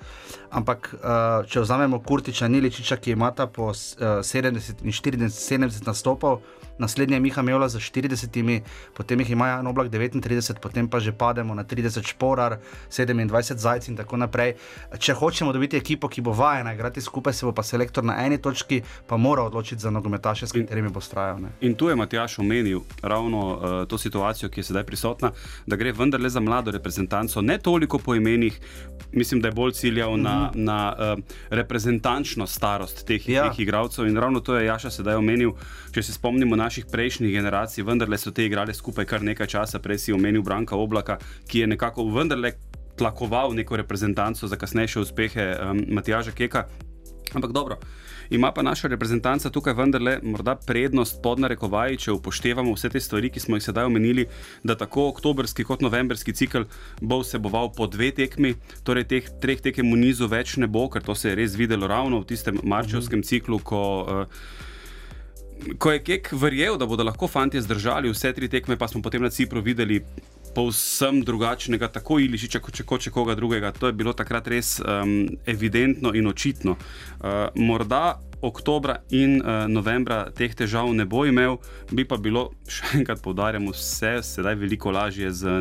ampak 0.56 0.92
uh, 0.96 1.44
če 1.48 1.64
vzamemo 1.64 2.00
Kurtiča, 2.04 2.48
Niličiča, 2.48 2.98
ki 2.98 3.16
imata 3.16 3.48
po 3.52 3.72
uh, 3.72 4.22
70 4.24 4.86
in 4.86 4.96
40, 4.96 5.32
70 5.32 5.88
nastopov 5.88 6.42
naslednje 6.82 7.16
je 7.16 7.20
Miha 7.20 7.42
Mevla 7.42 7.70
za 7.70 7.80
40, 7.80 8.62
potem 8.98 9.20
jih 9.20 9.32
ima 9.32 9.48
Jan 9.48 9.68
Oblak 9.68 9.92
39, 9.92 10.60
potem 10.62 10.90
pa 10.90 11.00
že 11.00 11.12
pademo 11.12 11.56
na 11.56 11.64
30 11.64 12.08
šporar, 12.08 12.58
27 12.90 13.58
zajc 13.58 13.88
in 13.88 13.98
tako 13.98 14.18
naprej. 14.18 14.56
Če 14.98 15.14
hočemo 15.14 15.54
dobiti 15.54 15.78
ekipo, 15.78 16.10
ki 16.10 16.22
bo 16.22 16.34
vajena 16.34 16.74
igrati 16.74 17.02
skupaj, 17.02 17.34
se 17.34 17.46
bo 17.46 17.54
pa 17.54 17.64
selektor 17.64 18.04
na 18.04 18.18
eni 18.26 18.42
točki 18.42 18.82
pa 19.08 19.18
mora 19.18 19.44
odločiti 19.44 19.82
za 19.82 19.92
nogometaše, 19.92 20.48
s 20.48 20.56
katerimi 20.56 20.90
bo 20.90 21.02
strajal. 21.02 21.42
Ne. 21.42 21.54
In 21.62 21.76
tu 21.76 21.90
je 21.90 21.96
Matjaš 21.96 22.40
omenil 22.40 22.82
ravno 23.02 23.40
uh, 23.56 23.88
to 23.88 23.98
situacijo, 23.98 24.50
ki 24.50 24.60
je 24.60 24.70
sedaj 24.72 24.84
prisotna, 24.84 25.32
da 25.66 25.76
gre 25.76 25.92
vendarle 25.92 26.30
za 26.30 26.40
mlado 26.40 26.72
reprezentanco, 26.72 27.42
ne 27.42 27.58
toliko 27.58 28.00
po 28.00 28.16
imenih. 28.16 28.60
Mislim, 29.12 29.42
da 29.42 29.48
je 29.48 29.52
bolj 29.52 29.72
ciljal 29.72 30.18
mm 30.18 30.20
-hmm. 30.20 30.24
na, 30.24 30.52
na 30.56 31.14
uh, 31.18 31.24
reprezentančno 31.50 32.48
starost 32.48 33.06
teh, 33.06 33.30
ja. 33.30 33.50
teh 33.50 33.60
igralcev. 33.60 34.08
In 34.08 34.18
ravno 34.18 34.40
to 34.40 34.56
je 34.56 34.66
Jaša 34.66 34.90
sedaj 34.90 35.16
omenil. 35.16 35.52
Če 35.92 36.04
se 36.04 36.14
spomnimo 36.14 36.56
naših 36.72 36.88
prejšnjih 36.88 37.34
generacij, 37.36 37.84
vendarle 37.84 38.16
so 38.18 38.32
te 38.32 38.46
igrali 38.48 38.72
skupaj 38.74 39.04
kar 39.06 39.24
nekaj 39.28 39.48
časa, 39.48 39.80
prej 39.84 39.98
si 40.00 40.14
omenil 40.16 40.40
Branka 40.40 40.78
Oblaka, 40.80 41.18
ki 41.52 41.60
je 41.60 41.68
nekako 41.68 42.06
vendarle 42.08 42.54
tlakoval 42.96 43.52
neko 43.52 43.76
reprezentanco 43.76 44.48
za 44.48 44.56
kasnejše 44.56 45.04
uspehe 45.04 45.50
um, 45.52 45.82
Matjaža 45.92 46.32
Keka. 46.32 46.64
Ampak 47.36 47.52
dobro. 47.52 47.76
Ima 48.30 48.54
pa 48.56 48.64
naša 48.64 48.88
reprezentanca 48.88 49.50
tukaj 49.52 49.74
vendarle 49.74 50.20
morda 50.24 50.56
prednost 50.56 51.20
pod 51.24 51.44
narekovaji, 51.44 51.98
če 51.98 52.16
upoštevamo 52.16 52.72
vse 52.72 52.90
te 52.90 53.04
stvari, 53.04 53.28
ki 53.30 53.44
smo 53.44 53.60
jih 53.60 53.68
sedaj 53.68 53.92
omenili, 53.92 54.30
da 54.64 54.80
tako 54.80 55.10
oktobrski 55.12 55.68
kot 55.68 55.84
novembrski 55.84 56.32
cikl 56.32 56.70
bo 57.02 57.20
vseboval 57.20 57.74
po 57.76 57.92
dve 57.92 58.14
tekmi, 58.16 58.56
torej 58.88 59.10
teh 59.12 59.28
treh 59.44 59.60
tekem 59.60 59.92
v 59.92 60.00
nizu 60.08 60.32
več 60.32 60.56
ne 60.56 60.72
bo, 60.72 60.88
ker 60.88 61.04
to 61.04 61.20
se 61.20 61.34
je 61.34 61.36
res 61.36 61.60
videlo 61.60 61.92
ravno 61.92 62.24
v 62.24 62.32
tistem 62.32 62.64
marčevskem 62.64 63.28
ciklu, 63.28 63.60
ko. 63.60 63.84
Uh, 64.08 64.70
ko 65.78 65.92
je 65.92 66.04
Kek 66.04 66.32
verjel, 66.34 66.78
da 66.78 66.86
bodo 66.86 67.04
lahko 67.04 67.28
fanti 67.28 67.62
zdržali 67.62 68.12
vse 68.12 68.34
tri 68.34 68.50
tekme, 68.50 68.78
pa 68.78 68.88
smo 68.88 69.02
potem 69.02 69.22
na 69.22 69.30
Cipru 69.30 69.62
videli 69.62 70.02
povsem 70.56 71.22
drugačnega, 71.24 71.88
tako 71.88 72.20
Ilišiča, 72.20 72.60
kot 72.60 72.76
če 72.76 72.86
hoče 72.88 73.12
koga 73.12 73.36
drugega. 73.36 73.72
To 73.80 73.88
je 73.88 73.96
bilo 73.96 74.14
takrat 74.14 74.48
res 74.52 74.80
um, 74.80 75.30
evidentno 75.46 76.12
in 76.14 76.28
očitno. 76.28 76.76
Uh, 76.76 77.48
morda 77.56 78.20
oktobra 78.42 78.98
in 79.14 79.38
uh, 79.40 79.68
novembra 79.70 80.26
teh 80.36 80.54
težav 80.58 80.90
ne 80.98 81.06
bo 81.06 81.26
imel, 81.30 81.60
bi 81.92 82.06
pa 82.08 82.18
bilo, 82.18 82.50
še 82.74 82.98
enkrat 83.02 83.22
poudarjamo, 83.24 83.72
vse 83.76 84.20
sedaj 84.26 84.58
veliko 84.60 84.92
lažje 84.92 85.32
z 85.32 85.60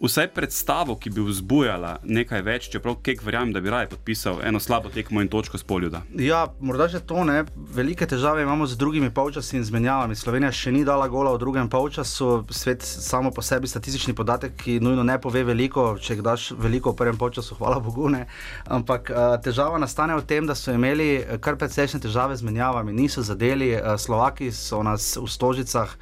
vsaj 0.00 0.28
predstavo, 0.28 0.96
ki 0.96 1.10
bi 1.10 1.22
vzbujala 1.26 1.98
nekaj 2.04 2.42
več, 2.46 2.68
čeprav 2.72 2.98
Kek 3.02 3.22
verjamem, 3.26 3.52
da 3.52 3.60
bi 3.60 3.70
raje 3.70 3.88
podpisal 3.90 4.40
eno 4.46 4.60
slabo 4.60 4.92
tekmo 4.94 5.22
in 5.22 5.28
točko 5.28 5.58
s 5.58 5.66
poljuda. 5.66 6.02
Ja, 6.14 6.46
morda 6.60 6.88
že 6.88 7.00
to 7.00 7.24
ne. 7.24 7.44
Velike 7.56 8.06
težave 8.06 8.42
imamo 8.42 8.66
z 8.66 8.78
drugimi 8.78 9.10
polčasi 9.10 9.56
in 9.56 9.64
zmenjavami. 9.64 10.16
Slovenija 10.16 10.52
še 10.54 10.72
ni 10.72 10.84
dala 10.84 11.08
gola 11.08 11.34
v 11.34 11.40
drugem 11.42 11.68
polčasu, 11.68 12.44
svet 12.50 12.82
samo 12.82 13.30
po 13.34 13.42
sebi 13.42 13.68
statistični 13.68 14.14
podatek, 14.14 14.56
ki 14.56 14.78
nujno 14.80 15.02
ne 15.02 15.18
pove 15.20 15.42
veliko, 15.44 15.90
če 16.00 16.20
daš 16.22 16.52
veliko 16.58 16.92
v 16.94 17.00
prvem 17.02 17.18
polčasu, 17.18 17.58
hvala 17.58 17.80
Bogu. 17.82 18.08
Ne. 18.12 18.26
Ampak 18.66 19.10
uh, 19.10 19.34
težava 19.42 19.78
nastane 19.82 20.16
v 20.16 20.26
tem, 20.26 20.46
da 20.46 20.54
so 20.54 20.72
imeli 20.74 21.24
kar 21.42 21.58
precejšnje 21.58 22.04
težave 22.06 22.36
z 22.38 22.46
menjavami, 22.46 22.94
niso 22.94 23.22
zadeli, 23.26 23.74
uh, 23.74 23.96
Slovaki 23.98 24.52
so 24.54 24.82
nas 24.86 25.16
v 25.18 25.26
stožicah 25.26 25.98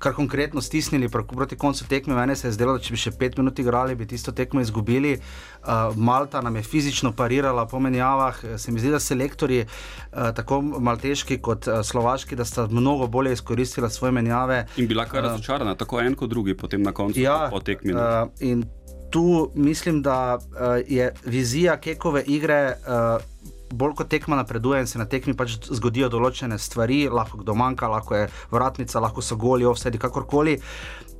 kar 0.00 0.14
konkretno 0.16 0.60
stisnili 0.60 1.08
proti 1.08 1.56
koncu 1.56 1.84
tekme. 1.88 2.14
Mene 2.14 2.36
se 2.36 2.48
je 2.48 2.52
zdelo, 2.52 2.72
da 2.72 2.80
če 2.80 2.94
bi 2.94 3.00
še 3.00 3.12
pet 3.20 3.36
minut 3.36 3.58
igrali, 3.60 3.94
bi 3.94 4.08
tisto 4.08 4.32
tekmo 4.32 4.62
izgubili. 4.64 5.18
Uh, 5.20 5.92
Malta 5.96 6.40
nam 6.40 6.56
je 6.56 6.62
fizično 6.64 7.12
parirala 7.12 7.66
po 7.68 7.80
menjavah. 7.80 8.40
Se 8.56 8.72
mi 8.72 8.80
zdi, 8.80 8.90
da 8.90 9.00
selektori, 9.00 9.60
uh, 9.66 10.30
tako 10.36 10.62
malteški 10.62 11.38
kot 11.44 11.68
uh, 11.68 11.82
slovaški, 11.84 12.36
da 12.36 12.48
sta 12.48 12.66
mnogo 12.70 13.06
bolje 13.06 13.36
izkoristila 13.36 13.90
svoje 13.92 14.16
menjave. 14.16 14.64
In 14.80 14.88
bila 14.88 15.04
kar 15.04 15.24
razočarana, 15.28 15.76
uh, 15.76 15.78
tako 15.78 16.00
en 16.00 16.16
kot 16.16 16.32
drugi, 16.32 16.56
potem 16.56 16.82
na 16.82 16.96
koncu 16.96 17.20
ja, 17.20 17.48
po 17.52 17.60
tekmi. 17.60 17.92
Uh, 17.92 18.64
tu 19.10 19.50
mislim, 19.54 20.02
da 20.02 20.38
uh, 20.40 20.80
je 20.88 21.12
vizija 21.26 21.76
Kekove 21.76 22.24
igre. 22.26 22.76
Uh, 22.88 23.39
Bolj 23.70 23.94
kot 23.94 24.08
tekma 24.10 24.36
napreduje 24.36 24.80
in 24.80 24.86
se 24.86 24.98
na 24.98 25.06
tekmi 25.06 25.36
pač 25.38 25.56
zgodijo 25.70 26.08
določene 26.10 26.58
stvari, 26.58 27.04
lahko 27.08 27.38
kdo 27.42 27.54
manjka, 27.54 27.88
lahko 27.88 28.16
je 28.16 28.28
vratnica, 28.50 29.00
lahko 29.00 29.22
so 29.22 29.36
goli, 29.38 29.66
vse 29.66 29.92
kakorkoli. 29.98 30.58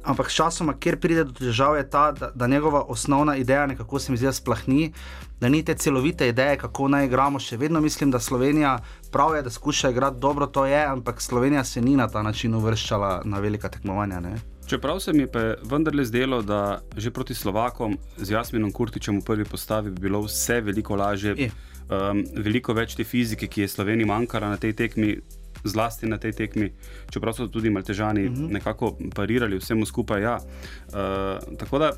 Ampak 0.01 0.31
časoma, 0.33 0.75
kjer 0.81 0.97
pride 0.97 1.25
do 1.29 1.35
težav, 1.37 1.77
je 1.77 1.85
ta, 1.91 2.11
da, 2.17 2.31
da 2.35 2.47
njegova 2.49 2.81
osnovna 2.89 3.37
ideja 3.37 3.67
nekako 3.67 3.99
se 3.99 4.13
mi 4.13 4.19
zdi 4.19 4.33
splahni, 4.33 4.93
da 5.41 5.49
ni 5.49 5.63
te 5.65 5.75
celovite 5.75 6.29
ideje, 6.29 6.57
kako 6.59 6.89
naj 6.89 7.07
igramo. 7.07 7.39
Še 7.39 7.57
vedno 7.61 7.81
mislim, 7.81 8.11
da 8.11 8.19
Slovenija 8.19 8.79
prav 9.13 9.37
je, 9.37 9.43
da 9.43 9.51
skuša 9.51 9.91
igrati 9.91 10.21
dobro, 10.21 10.47
to 10.47 10.65
je, 10.67 10.81
ampak 10.87 11.21
Slovenija 11.21 11.65
se 11.65 11.81
ni 11.81 11.97
na 11.97 12.09
ta 12.09 12.23
način 12.23 12.55
uvrščala 12.55 13.21
na 13.25 13.39
velika 13.39 13.69
tekmovanja. 13.69 14.21
Ne? 14.21 14.39
Čeprav 14.67 15.01
se 15.01 15.13
mi 15.13 15.23
je 15.23 15.57
vendarle 15.63 16.05
zdelo, 16.05 16.43
da 16.43 16.81
že 16.97 17.11
proti 17.11 17.35
Slovakom 17.35 17.99
z 18.17 18.31
Jasminom 18.31 18.73
Kurtičem 18.73 19.21
v 19.21 19.25
prvi 19.25 19.45
postavi 19.45 19.91
bi 19.91 20.01
bilo 20.01 20.21
vse 20.23 20.61
veliko 20.61 20.97
lažje, 20.97 21.51
um, 21.91 22.25
veliko 22.47 22.75
več 22.77 22.95
te 22.95 23.05
fizike, 23.05 23.51
ki 23.51 23.67
je 23.67 23.75
Sloveniji 23.75 24.09
manjkala 24.09 24.49
na 24.55 24.57
tej 24.61 24.77
tekmi 24.79 25.17
zlasti 25.65 26.07
na 26.07 26.19
tej 26.19 26.33
tekmi, 26.33 26.71
čeprav 27.13 27.35
so 27.37 27.49
tudi 27.49 27.71
Maltežani 27.71 28.27
uh 28.27 28.33
mhm. 28.33 28.45
-huh. 28.45 28.53
nekako 28.53 28.97
parirali 29.15 29.59
vsemu 29.59 29.87
skupaj. 29.87 30.23
Ja. 30.23 30.37
Uh, 30.37 31.57
tako 31.59 31.79
da 31.79 31.93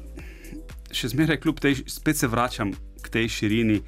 še 0.93 1.09
zmeraj, 1.09 1.41
kljub 1.41 1.61
tej, 1.61 1.75
spet 1.87 2.17
se 2.17 2.27
vračam 2.27 2.73
k 3.03 3.09
tej 3.09 3.29
širini. 3.29 3.81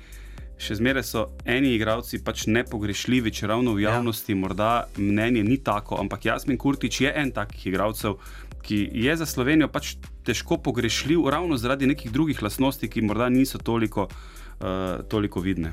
Še 0.58 0.75
zmeraj 0.75 1.02
so 1.02 1.28
eni 1.44 1.75
igravci 1.75 2.23
pač 2.25 2.46
nepogrešljivi, 2.46 3.30
če 3.30 3.46
ravno 3.46 3.75
v 3.75 3.82
ja. 3.82 3.90
javnosti 3.90 4.32
ja. 4.32 4.37
morda 4.37 4.87
mnenje 4.96 5.42
ni 5.44 5.58
tako, 5.58 5.99
ampak 6.00 6.25
Jasmin 6.25 6.58
Kurtič 6.58 7.00
je 7.00 7.12
en 7.16 7.30
takih 7.30 7.66
igralcev, 7.66 8.14
ki 8.62 8.88
je 8.92 9.16
za 9.16 9.26
Slovenijo 9.26 9.68
pač 9.68 9.96
težko 10.25 10.56
pogrešljiv, 10.56 11.28
ravno 11.28 11.56
zaradi 11.56 11.87
nekih 11.87 12.12
drugih 12.12 12.42
lastnosti, 12.42 12.88
ki 12.88 13.02
morda 13.02 13.28
niso 13.28 13.58
toliko 13.58 14.02
uh, 14.02 14.43
uh, 14.61 15.04
toliko 15.08 15.40
vidne. 15.40 15.73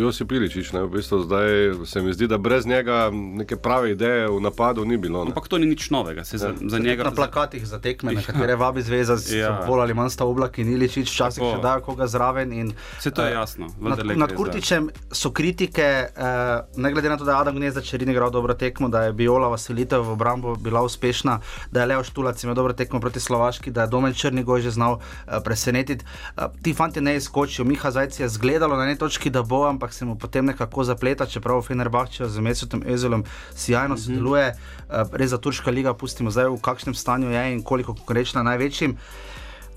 Josip 0.00 0.28
Piličič, 0.28 0.72
ne, 0.72 0.82
v 0.82 0.88
bistvu 0.88 1.22
zdaj 1.22 1.50
se 1.86 2.02
mi 2.02 2.12
zdi, 2.12 2.26
da 2.26 2.38
brez 2.38 2.66
njega 2.66 3.10
neke 3.12 3.56
prave 3.56 3.92
ideje 3.92 4.28
v 4.28 4.40
napadu 4.40 4.84
ni 4.84 4.96
bilo. 4.96 5.24
Ne. 5.24 5.30
Ampak 5.30 5.48
to 5.48 5.58
ni 5.58 5.66
nič 5.66 5.90
novega. 5.90 6.24
Za, 6.24 6.48
ja. 6.48 6.54
za 6.68 6.78
njega, 6.78 7.04
na 7.04 7.10
plakatih 7.10 7.66
za 7.66 7.78
tekme, 7.78 8.12
na 8.12 8.22
katere 8.22 8.56
vabi 8.56 8.82
zveza, 8.82 9.16
ja. 9.36 9.64
bolj 9.66 9.80
ali 9.80 9.94
manj 9.94 10.10
sta 10.10 10.24
oblaki 10.24 10.62
in 10.62 10.72
Iličič, 10.74 11.10
včasih 11.10 11.44
še 11.44 11.58
dajo 11.62 11.84
koga 11.86 12.06
zraven. 12.06 12.52
In, 12.52 12.72
se 13.00 13.10
to 13.10 13.22
je 13.22 13.32
uh, 13.34 13.40
jasno. 13.40 13.70
Nad, 13.80 14.04
nad 14.16 14.34
Kurtičem 14.36 14.90
so 15.12 15.30
kritike, 15.30 16.08
uh, 16.16 16.64
ne 16.76 16.92
glede 16.92 17.08
na 17.10 17.16
to, 17.16 17.24
da 17.24 17.32
je 17.32 17.40
Adam 17.40 17.56
Gnezda 17.56 17.80
Čerin 17.80 18.10
igral 18.10 18.30
dobro 18.30 18.54
tekmo, 18.54 18.88
da 18.88 19.08
je 19.08 19.12
Biola 19.12 19.48
Vasilitev 19.48 20.02
v 20.06 20.14
obrambo 20.14 20.54
bila 20.54 20.82
uspešna, 20.86 21.40
da 21.70 21.80
je 21.80 21.86
Leo 21.86 22.04
Štulac 22.04 22.44
imel 22.44 22.54
dobro 22.54 22.72
tekmo 22.72 23.00
proti 23.00 23.20
Slovaški, 23.20 23.70
da 23.70 23.86
je 23.86 23.92
Domen 23.92 24.14
Črnigoj 24.14 24.60
že 24.60 24.70
znal 24.70 24.98
uh, 24.98 25.38
presenetiti. 25.44 26.04
Uh, 26.36 26.50
ti 26.62 26.74
fanti 26.74 27.00
ne 27.00 27.16
izkočijo, 27.16 27.64
Miha 27.64 27.90
Zajc 28.00 28.20
je 28.20 28.28
zgledalo 28.28 28.76
na 28.76 28.86
neki 28.86 28.98
točki, 28.98 29.30
da 29.30 29.42
bo, 29.42 29.66
ampak 29.68 29.92
se 29.92 30.04
mu 30.04 30.14
potem 30.16 30.46
nekako 30.46 30.84
zapleta, 30.84 31.26
čeprav 31.26 31.60
Fenerbahče 31.62 32.28
z 32.28 32.40
Mesetom 32.40 32.82
Ezelom 32.86 33.24
sjajno 33.54 33.94
mm 33.94 33.98
-hmm. 33.98 34.04
sodeluje. 34.04 34.56
Uh, 34.88 34.94
res 35.12 35.30
za 35.30 35.38
Turška 35.38 35.70
liga, 35.70 35.94
pustimo 35.94 36.30
zdaj, 36.30 36.48
v 36.48 36.60
kakšnem 36.60 36.94
stanju 36.94 37.30
je 37.30 37.52
in 37.52 37.62
koliko 37.62 37.94
konkurenčna 37.94 38.42
največjim. 38.42 38.96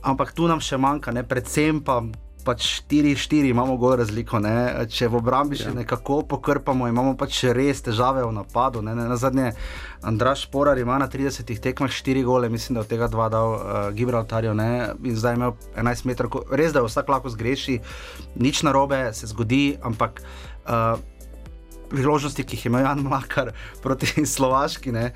Ampak 0.01 0.31
tu 0.31 0.47
nam 0.47 0.59
še 0.59 0.77
manjka, 0.77 1.11
ne? 1.11 1.23
predvsem 1.23 1.81
pa 1.81 2.03
pač 2.45 2.83
4-4 2.89 3.49
imamo 3.49 3.77
gor 3.77 3.97
razliko. 3.99 4.39
Ne? 4.43 4.85
Če 4.91 5.07
v 5.11 5.19
obrambi 5.19 5.57
še 5.59 5.71
ja. 5.71 5.75
nekako 5.77 6.21
pokrpamo, 6.29 6.87
imamo 6.91 7.15
pač 7.19 7.43
res 7.55 7.81
težave 7.85 8.25
v 8.25 8.33
napadu. 8.35 8.83
Ne? 8.85 8.95
Ne? 8.95 9.07
Na 9.09 9.17
zadnje, 9.19 9.53
Andraš 10.03 10.45
Porar 10.51 10.77
ima 10.77 10.99
na 10.99 11.07
30 11.07 11.47
tekmah 11.63 11.91
4 11.91 12.25
gole, 12.27 12.49
mislim, 12.51 12.77
da 12.77 12.83
od 12.83 12.91
tega 12.91 13.07
dva 13.11 13.29
dal 13.31 13.55
uh, 13.55 13.61
Gibraltarju 13.95 14.53
in 14.53 15.15
zdaj 15.15 15.39
ima 15.39 15.53
11 15.79 16.05
metrov. 16.11 16.43
Res, 16.51 16.75
da 16.75 16.83
vsak 16.83 17.09
lahko 17.09 17.31
zgreši, 17.31 17.79
nič 18.35 18.63
narobe 18.67 19.07
se 19.13 19.31
zgodi, 19.31 19.79
ampak. 19.81 20.21
Uh, 20.63 20.99
priložnosti, 21.93 22.43
ki 22.43 22.57
jih 22.57 22.65
ima 22.71 22.81
Jan 22.83 23.03
Mlakar 23.05 23.53
proti 23.83 24.25
Slovaški. 24.35 24.91
Ne. 24.91 25.11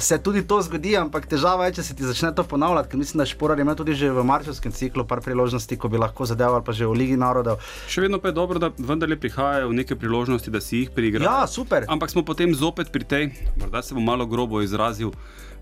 Se 0.00 0.18
tudi 0.22 0.44
to 0.46 0.60
zgodi, 0.62 0.94
ampak 1.00 1.26
težava 1.30 1.68
je, 1.68 1.78
če 1.80 1.86
se 1.88 1.96
ti 1.96 2.06
začne 2.06 2.34
to 2.36 2.44
ponavljati. 2.44 3.00
Mislim, 3.00 3.22
da 3.22 3.28
Šporar 3.28 3.60
ima 3.60 3.74
tudi 3.78 3.96
že 3.98 4.12
v 4.12 4.24
marčevskem 4.24 4.72
ciklu 4.72 5.06
par 5.08 5.22
priložnosti, 5.24 5.76
ko 5.76 5.88
bi 5.88 6.00
lahko 6.00 6.28
zadeval, 6.28 6.62
pa 6.64 6.76
že 6.76 6.86
v 6.86 6.96
Ligi 7.00 7.16
narodov. 7.16 7.62
Še 7.88 8.04
vedno 8.04 8.20
pa 8.22 8.30
je 8.30 8.38
dobro, 8.38 8.60
da 8.62 8.70
vendarle 8.76 9.16
prihajajo 9.16 9.72
neke 9.72 9.96
priložnosti, 9.96 10.52
da 10.52 10.60
si 10.60 10.84
jih 10.84 10.94
priigrajo. 10.94 11.26
Ja, 11.26 11.46
super. 11.48 11.88
Ampak 11.88 12.12
smo 12.12 12.22
potem 12.22 12.54
zopet 12.54 12.92
pri 12.92 13.04
tej, 13.04 13.30
morda 13.56 13.82
se 13.82 13.96
bom 13.96 14.04
malo 14.04 14.26
grobo 14.28 14.62
izrazil, 14.62 15.14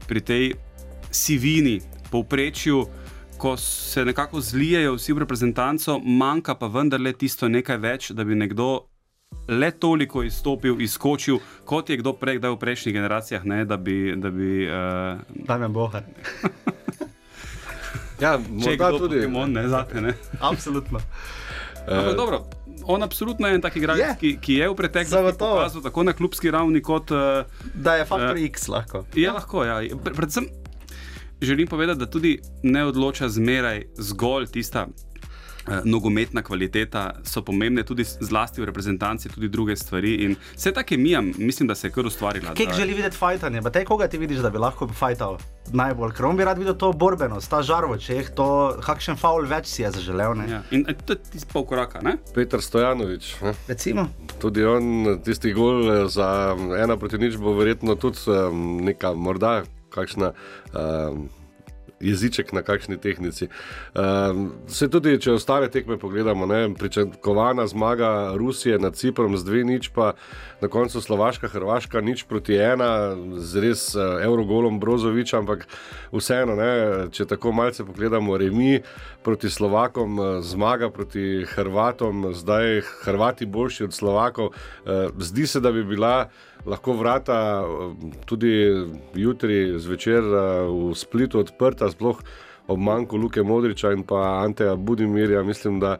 pri 0.07 0.21
tej 0.21 0.45
sivini, 1.11 1.81
povprečju. 2.11 2.87
Ko 3.37 3.53
se 3.61 4.01
nekako 4.05 4.41
zlijejo 4.41 4.95
vsi 4.97 5.13
v 5.13 5.21
reprezentanco, 5.27 5.99
manjka 6.01 6.55
pa 6.57 6.71
vendarle 6.73 7.13
tisto 7.13 7.51
nekaj 7.53 7.77
več, 7.77 8.09
da 8.17 8.25
bi 8.25 8.33
nekdo 8.33 8.89
le 9.49 9.71
toliko 9.71 10.23
izstopil, 10.23 10.81
izskočil, 10.81 11.39
kot 11.65 11.91
je 11.91 11.97
kdo 11.97 12.13
prej, 12.13 12.39
da 12.39 12.49
je 12.49 12.57
v 12.57 12.59
prejšnjih 12.59 12.95
generacijah, 12.95 13.45
ne, 13.45 13.65
da 13.65 13.77
bi. 13.77 14.15
Da 14.17 14.31
bi 14.31 14.67
uh... 14.67 15.21
Da 15.47 15.59
me 15.59 15.69
boha. 15.69 16.03
ja, 18.25 18.39
morda 18.49 18.91
tudi 18.99 19.23
Pokemon, 19.23 19.53
ne, 19.53 19.69
zate, 19.69 20.01
ne. 20.01 20.15
Absolutno. 20.41 20.99
Uh, 21.87 22.17
dobro, 22.17 22.45
on 22.85 23.03
absolutno 23.03 23.49
je 23.49 23.55
en 23.55 23.63
tak 23.63 23.77
igralec, 23.77 24.07
yeah. 24.07 24.19
ki, 24.19 24.37
ki 24.43 24.61
je 24.61 24.69
v 24.69 24.75
preteklosti 24.75 25.39
pokazal 25.39 25.83
tako 25.83 26.03
na 26.03 26.13
klubski 26.13 26.51
ravni, 26.51 26.83
kot. 26.83 27.11
Uh, 27.11 27.67
da 27.75 27.97
je 27.97 28.05
faktor 28.05 28.35
uh, 28.35 28.47
X 28.51 28.69
lahko. 28.69 29.05
Ja, 29.15 29.33
lahko, 29.39 29.65
ja. 29.65 29.81
Predvsem 30.05 30.49
želim 31.41 31.69
povedati, 31.69 31.99
da 31.99 32.11
tudi 32.11 32.39
ne 32.63 32.85
odloča 32.85 33.29
zmeraj 33.29 33.85
zgolj 33.99 34.47
tista 34.47 34.87
Eh, 34.87 35.06
nogometna 35.85 36.43
kvaliteta, 36.43 37.11
so 37.25 37.43
pomembne 37.43 37.83
tudi 37.83 38.05
zlasti 38.05 38.61
v 38.61 38.69
reprezentanci, 38.71 39.29
tudi 39.29 39.49
druge 39.49 39.77
stvari. 39.77 40.15
In 40.25 40.37
vse 40.55 40.73
ta 40.73 40.83
kemija, 40.83 41.21
mislim, 41.21 41.69
da 41.69 41.75
se 41.75 41.87
je 41.87 41.93
kar 41.93 42.07
ustvarila. 42.07 42.55
Kaj 42.55 42.75
želi 42.77 42.95
videti 42.95 43.17
fajtanje? 43.17 43.63
Pa 43.63 43.71
te, 43.71 43.85
koga 43.85 44.09
ti 44.09 44.19
vidiš, 44.19 44.39
da 44.39 44.51
bi 44.51 44.59
lahko 44.59 44.89
fajtal 44.89 45.39
najbolj? 45.73 46.13
Ker 46.17 46.27
on 46.27 46.37
bi 46.37 46.45
rad 46.45 46.59
videl 46.59 46.77
to 46.79 46.93
borbenost, 46.93 47.51
ta 47.51 47.63
žarvo, 47.63 47.99
če 47.99 48.21
je 48.21 48.27
to, 48.37 48.49
kakšen 48.87 49.19
faul 49.21 49.47
več 49.51 49.71
si 49.71 49.83
je 49.83 49.91
zaželel. 49.99 50.37
Ja. 50.51 50.63
In 50.75 50.87
to 51.07 51.17
je 51.17 51.23
tisti 51.33 51.51
pol 51.53 51.67
koraka. 51.67 52.03
Ne? 52.05 52.17
Petr 52.35 52.63
Stojanovič. 52.63 53.33
Ne? 53.43 53.55
Recimo. 53.69 54.09
Tudi 54.43 54.65
on, 54.67 55.19
tisti 55.25 55.53
gol 55.57 55.83
eh, 55.91 56.05
za 56.13 56.29
ena 56.79 56.99
proti 57.01 57.19
nič, 57.23 57.39
bo 57.41 57.57
verjetno 57.59 57.97
tudi 57.99 58.23
um, 58.31 58.79
neka 58.87 59.15
morda 59.15 59.63
kakšna. 59.95 60.33
Um, 60.75 61.29
jeziček 62.01 62.53
na 62.53 62.63
kakšni 62.63 62.97
tehnici. 63.01 63.49
Um, 63.95 64.53
se 64.69 64.89
tudi, 64.89 65.17
če 65.21 65.33
ostale 65.33 65.71
tekme 65.73 65.97
pogledamo, 65.99 66.47
ne, 66.47 66.75
pričakovana 66.75 67.67
zmaga 67.67 68.35
Rusije 68.37 68.79
nad 68.79 68.97
Ciprom 68.97 69.37
z 69.37 69.45
dve 69.45 69.65
nič, 69.65 69.89
pa 69.95 70.13
na 70.61 70.69
koncu 70.69 71.01
Slovaška, 71.01 71.49
Hrvaška 71.49 72.01
nič 72.01 72.27
proti 72.29 72.57
ena, 72.61 73.17
z 73.41 73.65
res 73.65 73.95
uh, 73.95 74.21
Eurogolom 74.23 74.81
Brozoviča, 74.81 75.41
ampak 75.41 75.67
vseeno, 76.13 76.57
ne, 76.57 76.73
če 77.13 77.29
tako 77.33 77.53
malce 77.57 77.85
pogledamo, 77.85 78.37
remi 78.37 78.83
proti 79.25 79.51
Slovakom, 79.51 80.19
uh, 80.19 80.27
zmaga 80.45 80.91
proti 80.91 81.47
Hrvatom, 81.55 82.33
zdaj 82.37 82.83
Hrvati 83.05 83.47
boljši 83.47 83.89
od 83.89 83.95
Slovakov. 83.95 84.53
Uh, 84.53 85.09
zdi 85.19 85.47
se, 85.47 85.61
da 85.61 85.73
bi 85.73 85.85
bila 85.85 86.29
lahko 86.67 86.93
vrata 86.93 87.65
tudi 88.27 88.51
jutri 89.15 89.79
zvečer 89.79 90.23
v 90.67 90.95
Splitu 90.95 91.41
odprta, 91.41 91.91
sploh 91.91 92.21
ob 92.67 92.79
manjku 92.79 93.17
Luke 93.17 93.43
Modriča 93.43 93.93
in 93.95 94.03
pa 94.03 94.43
Anteja 94.43 94.77
Budimirja. 94.77 95.43
Mislim, 95.43 95.81
da 95.81 95.97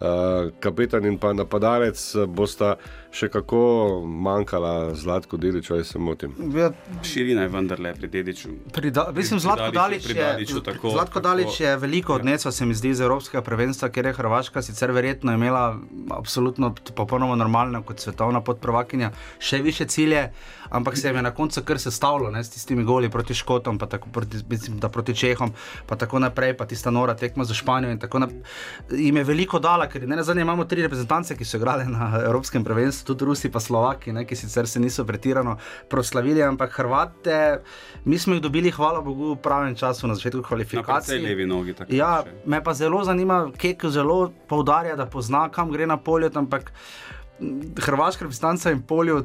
uh, 0.00 0.50
kapetan 0.60 1.06
in 1.06 1.18
pa 1.18 1.32
napadalec 1.32 1.96
bosta 2.28 2.76
še 3.10 3.26
kako 3.28 3.60
manjkala 4.06 4.94
Zlatko 4.94 5.36
Deliču, 5.36 5.74
ali 5.74 5.84
se 5.84 5.98
motim. 5.98 6.34
Ja, 6.54 6.70
Širina 7.02 7.42
je 7.42 7.48
vendarle 7.48 7.94
pri 7.94 8.08
Dediču. 8.08 8.48
Pri 8.72 8.90
da, 8.94 9.08
mislim, 9.14 9.40
Zlatko 9.40 9.70
Dalič 9.74 10.06
je, 10.14 10.60
tako, 10.64 10.92
Zlatko 10.94 11.20
Dalič 11.20 11.60
je 11.60 11.76
veliko 11.76 12.12
ja. 12.12 12.20
odnesel, 12.20 12.52
se 12.52 12.66
mi 12.66 12.74
zdi, 12.74 12.94
iz 12.94 13.00
Evropskega 13.00 13.42
prvenstva, 13.42 13.90
ker 13.90 14.06
je 14.06 14.14
Hrvaška 14.14 14.62
sicer 14.62 14.94
verjetno 14.94 15.34
imela 15.34 15.64
absolutno 16.14 16.74
popolnoma 16.94 17.34
normalno 17.34 17.82
kot 17.82 18.00
svetovna 18.00 18.44
podprvakinja 18.46 19.10
še 19.38 19.58
više 19.62 19.88
cilje, 19.90 20.28
ampak 20.70 20.98
se 20.98 21.10
je 21.10 21.22
na 21.22 21.34
koncu 21.34 21.64
kar 21.66 21.82
sestavilo 21.82 22.30
s 22.30 22.54
tistimi 22.54 22.84
goli 22.84 23.10
proti 23.10 23.34
Škotom, 23.34 23.78
pa 23.78 23.86
tako 23.86 24.08
proti, 24.12 24.38
mislim, 24.48 24.78
proti 24.80 25.14
Čehom, 25.14 25.50
pa 25.86 25.96
tako 25.96 26.18
naprej, 26.22 26.54
pa 26.56 26.66
tista 26.66 26.90
nora 26.90 27.14
tekma 27.14 27.44
za 27.44 27.54
Španijo 27.54 27.90
in 27.90 27.98
tako 27.98 28.22
naprej. 28.22 28.40
Im 29.10 29.16
je 29.16 29.24
veliko 29.24 29.58
dala, 29.58 29.88
ker 29.90 30.06
ne 30.06 30.16
na 30.16 30.22
zadnje 30.22 30.46
imamo 30.46 30.64
tri 30.64 30.82
reprezentance, 30.86 31.34
ki 31.36 31.44
so 31.44 31.58
igrali 31.58 31.90
na 31.90 32.12
Evropskem 32.24 32.64
prvenstvu 32.64 32.99
so 33.00 33.06
tudi 33.08 33.24
Rusi, 33.24 33.48
pa 33.50 33.60
Slovaki, 33.60 34.12
ne, 34.12 34.24
ki 34.28 34.36
sicer 34.36 34.68
se 34.68 34.80
niso 34.80 35.04
pretirano 35.04 35.56
proslavili, 35.88 36.42
ampak 36.42 36.72
Hrvate, 36.76 37.60
mi 38.04 38.18
smo 38.18 38.34
jih 38.34 38.42
dobili, 38.42 38.70
hvala 38.70 39.00
Bogu, 39.00 39.34
v 39.34 39.40
pravem 39.42 39.76
času 39.76 40.06
na 40.06 40.14
začetku 40.14 40.42
kvalifikacij. 40.42 41.18
Na 41.22 41.28
levi 41.28 41.46
nogi. 41.46 41.74
Ja, 41.88 42.24
me 42.46 42.62
pa 42.64 42.74
zelo 42.74 43.04
zanima, 43.04 43.48
Kek 43.56 43.84
zelo 43.88 44.32
poudarja, 44.48 44.96
da 44.96 45.06
pozna, 45.06 45.48
kam 45.48 45.72
gre 45.72 45.86
na 45.86 45.96
polje, 45.96 46.30
ampak 46.34 46.72
Hrvaška 47.78 48.20
reprezentanca 48.20 48.70
in 48.70 48.82
Polijo 48.82 49.24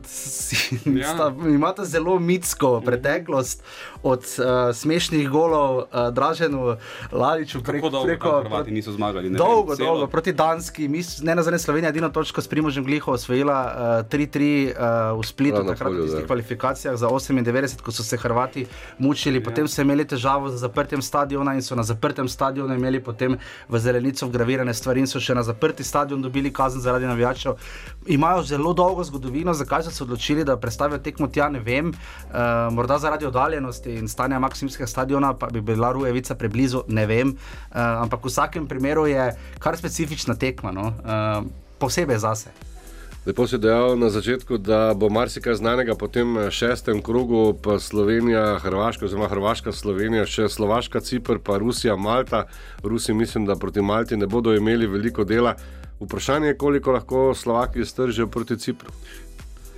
Ja. 0.86 1.14
imata 1.48 1.86
zelo 1.86 2.20
mitsko 2.20 2.82
preteklost, 2.82 3.64
od 4.04 4.20
uh, 4.20 4.46
smešnih 4.72 5.30
golov, 5.30 5.78
uh, 5.78 5.84
Draženu, 6.10 6.78
Ladiču 7.12 7.58
Kako 7.58 7.66
preko. 7.66 7.90
dolgo 7.90 8.06
preko 8.06 8.42
Hrvati 8.42 8.72
niso 8.72 8.92
zmagali? 8.92 9.30
Ne 9.30 9.38
Dolgo, 9.38 9.70
vem, 9.70 9.78
celo- 9.78 9.86
dolgo, 9.88 10.08
proti 10.08 10.34
Danski, 10.34 10.88
mi, 10.88 11.00
s- 11.00 11.22
ne 11.22 11.36
na 11.36 11.44
zadnje 11.44 11.60
Slovenija, 11.60 11.90
edino 11.90 12.10
točko 12.10 12.42
s 12.42 12.48
Primožem 12.48 12.84
Gliho 12.84 13.12
osvojila 13.12 13.58
uh, 14.02 14.10
3-3 14.10 14.72
uh, 15.12 15.20
v 15.20 15.26
Splitu, 15.26 15.56
Prav 15.56 15.68
takrat 15.68 15.88
v 15.88 15.92
polju, 15.92 16.04
tistih 16.04 16.22
da. 16.22 16.28
kvalifikacijah 16.28 16.96
za 16.96 17.08
98, 17.08 17.82
ko 17.82 17.92
so 17.92 18.04
se 18.04 18.18
Hrvati 18.18 18.66
mučili, 19.00 19.42
potem 19.42 19.68
so 19.68 19.82
imeli 19.82 20.06
težavo 20.06 20.50
z 20.50 20.58
zaprtjem 20.58 21.02
stadiona 21.02 21.54
in 21.54 21.62
so 21.62 21.76
na 21.76 21.84
zaprtem 21.84 22.28
stadionu 22.28 22.76
imeli 22.76 23.00
potem 23.02 23.38
v 23.68 23.80
zelenico 23.80 24.26
vgravirane 24.26 24.74
stvari 24.74 25.00
in 25.00 25.08
so 25.08 25.20
še 25.20 25.34
na 25.34 25.44
zaprti 25.44 25.84
stadion 25.84 26.22
dobili 26.22 26.52
kazen 26.52 26.82
zaradi 26.82 27.06
navijačev. 27.06 27.54
Imajo 28.08 28.44
zelo 28.44 28.74
dolgo 28.74 29.04
zgodovino, 29.04 29.54
zakaj 29.54 29.84
so 29.84 29.92
se 29.92 30.04
odločili, 30.04 30.44
da 30.44 30.58
predstavijo 30.58 31.00
tekmo 31.00 31.28
tja, 31.28 31.50
ne 31.50 31.60
vem, 31.60 31.90
uh, 31.90 32.36
morda 32.74 33.00
zaradi 33.02 33.26
oddaljenosti 33.26 33.96
in 33.96 34.08
stanja 34.08 34.40
Maksimskega 34.40 34.88
stadiona, 34.88 35.34
pa 35.34 35.48
bi 35.48 35.62
bila 35.62 35.92
Rujevica 35.92 36.36
preblizu, 36.36 36.84
ne 36.88 37.06
vem, 37.06 37.34
uh, 37.34 37.78
ampak 38.06 38.24
v 38.24 38.30
vsakem 38.30 38.68
primeru 38.68 39.08
je 39.08 39.32
kar 39.60 39.78
specifična 39.78 40.36
tekma, 40.36 40.72
no? 40.72 40.88
uh, 40.88 41.46
posebej 41.80 42.20
zase. 42.20 42.54
Lepo 43.26 43.48
si 43.50 43.58
dejal 43.58 43.98
na 43.98 44.14
začetku, 44.14 44.62
da 44.62 44.94
bo 44.94 45.10
marsikaj 45.10 45.56
znanega 45.58 45.96
po 45.98 46.06
tem 46.06 46.38
šestem 46.54 47.02
krogu, 47.02 47.58
pa 47.58 47.80
Slovenija, 47.82 48.60
Hrvaška, 48.62 49.06
oziroma 49.10 49.26
Hrvaška, 49.32 49.74
Slovenija, 49.74 50.28
še 50.30 50.46
Slovaška, 50.46 51.02
Cipr, 51.02 51.42
pa 51.42 51.58
Rusija, 51.58 51.96
Malta. 51.98 52.44
Rusi 52.86 53.18
mislim, 53.18 53.50
da 53.50 53.58
proti 53.58 53.82
Malti 53.82 54.14
ne 54.18 54.30
bodo 54.30 54.54
imeli 54.54 54.86
veliko 54.86 55.26
dela. 55.26 55.56
Vprašanje 56.00 56.48
je, 56.48 56.58
koliko 56.58 56.92
lahko 56.92 57.34
Slovaki 57.34 57.86
stržijo 57.86 58.28
proti 58.28 58.58
Cipru. 58.58 58.90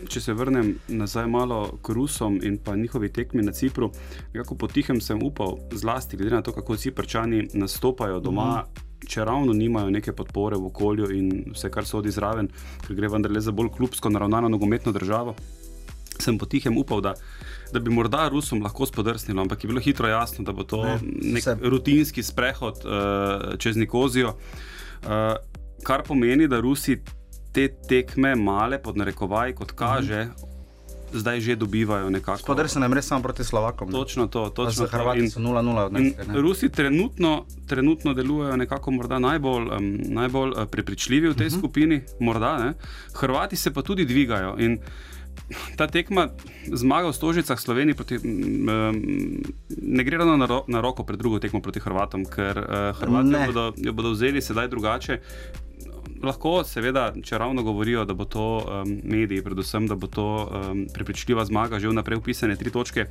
Če 0.07 0.21
se 0.21 0.33
vrnem 0.33 0.75
nazaj 0.87 1.27
malo 1.27 1.77
k 1.81 1.93
Rusom 1.93 2.39
in 2.43 2.57
pa 2.57 2.75
njihovi 2.75 3.09
tekmi 3.13 3.41
na 3.41 3.51
Cipru, 3.51 3.91
nekako 4.33 4.55
potihem 4.55 5.01
sem 5.01 5.23
upal, 5.23 5.57
zlasti 5.71 6.17
glede 6.17 6.35
na 6.35 6.41
to, 6.41 6.51
kako 6.53 6.77
Ciprčani 6.77 7.47
nastopajo 7.53 8.19
doma. 8.19 8.45
Mm 8.45 8.55
-hmm. 8.55 8.83
Če 9.07 9.25
ravno 9.25 9.53
nimajo 9.53 9.89
neke 9.89 10.11
podpore 10.11 10.57
v 10.57 10.65
okolju 10.65 11.11
in 11.11 11.51
vse, 11.53 11.69
kar 11.69 11.85
sodi 11.85 12.11
zraven, 12.11 12.49
ker 12.87 12.95
gre 12.95 13.07
vendarle 13.07 13.41
za 13.41 13.51
bolj 13.51 13.69
klubsko 13.69 14.09
naravnano 14.09 14.49
nogometno 14.49 14.91
državo, 14.91 15.35
sem 16.19 16.37
potihem 16.37 16.77
upal, 16.77 17.01
da, 17.01 17.13
da 17.73 17.79
bi 17.79 17.91
morda 17.91 18.29
Rusom 18.29 18.61
lahko 18.63 18.85
spodrsnilo, 18.85 19.41
ampak 19.41 19.63
je 19.63 19.67
bilo 19.67 19.81
hitro 19.81 20.07
jasno, 20.07 20.45
da 20.45 20.51
bo 20.51 20.63
to 20.63 20.83
Ne, 20.83 20.99
ne, 21.01 21.33
nek 21.33 21.41
vse. 21.43 21.57
rutinski 21.61 22.23
sprehod 22.23 22.75
uh, 22.85 23.57
čez 23.57 23.75
Nikozijo. 23.75 24.27
Uh, 25.03 25.35
kar 25.83 26.03
pomeni, 26.03 26.47
da 26.47 26.59
Rusi 26.59 27.01
te 27.51 27.67
tekme, 27.89 28.35
male, 28.35 28.77
pod 28.77 28.97
narekovaj, 28.97 29.53
kot 29.53 29.71
kaže, 29.71 30.25
mm 30.25 30.29
-hmm. 30.29 30.47
zdaj 31.13 31.39
že 31.39 31.55
dobivajo 31.55 32.09
nekako. 32.09 32.37
Spodar 32.37 32.69
se 32.69 32.79
ne 32.79 32.87
mre 32.87 33.01
samo 33.01 33.21
proti 33.23 33.43
Slovakom. 33.43 33.87
ne. 33.87 33.91
Točno 33.91 34.27
to, 34.27 34.49
točno 34.49 34.71
Za 34.71 34.87
to. 34.87 34.97
Hrvati 34.97 35.19
In- 35.19 35.29
so 35.31 35.39
0-0 35.39 35.69
In 35.69 35.77
odnesli. 35.77 36.33
ne. 36.33 36.41
Rusi 36.41 36.69
trenutno, 36.69 37.45
trenutno 37.67 38.13
delujejo 38.13 38.57
nekako 38.57 38.91
morda 38.91 39.19
najbolj, 39.19 39.63
um, 39.63 39.99
najbolj 40.03 40.49
uh, 40.49 40.57
prepričljivi 40.71 41.29
v 41.29 41.35
tej 41.35 41.47
uh 41.47 41.53
-huh. 41.53 41.57
skupini, 41.57 42.01
morda, 42.19 42.57
ne? 42.57 42.73
Hrvati 43.13 43.55
se 43.55 43.73
pa 43.73 43.81
tudi 43.81 44.05
dvigajo. 44.05 44.55
In 44.59 44.79
ta 45.77 45.87
tekma, 45.87 46.27
zmaga 46.73 47.07
v 47.07 47.13
Stožicah 47.13 47.59
Sloveniji, 47.59 47.93
proti, 47.95 48.15
um, 48.15 48.23
ne 49.81 50.03
gre 50.03 50.17
ravno 50.17 50.37
na, 50.37 50.45
ro 50.45 50.65
na 50.67 50.81
roko 50.81 51.03
pred 51.03 51.19
drugo 51.19 51.39
tekmo 51.39 51.61
proti 51.61 51.79
Hrvatom, 51.79 52.25
ker 52.25 52.57
uh, 52.57 52.99
Hrvati 52.99 53.27
Ne. 53.29 53.39
jo 53.39 53.45
bodo, 53.45 53.73
jo 53.77 53.93
bodo 53.93 54.11
vzeli 54.11 54.41
sedaj 54.41 54.67
drugače. 54.67 55.19
Lahko, 56.23 56.63
seveda, 56.63 57.11
če 57.23 57.37
ravno 57.37 57.63
govorijo, 57.63 58.05
da 58.05 58.13
bo 58.13 58.25
to 58.25 58.45
um, 58.57 58.93
mediji, 59.03 59.43
predvsem, 59.43 59.87
da 59.87 59.95
bo 59.95 60.07
to 60.07 60.25
um, 60.25 60.87
prepričljiva 60.93 61.45
zmaga, 61.45 61.79
že 61.79 61.89
vnaprej 61.89 62.17
upisane 62.17 62.55
tri 62.55 62.71
točke, 62.73 63.05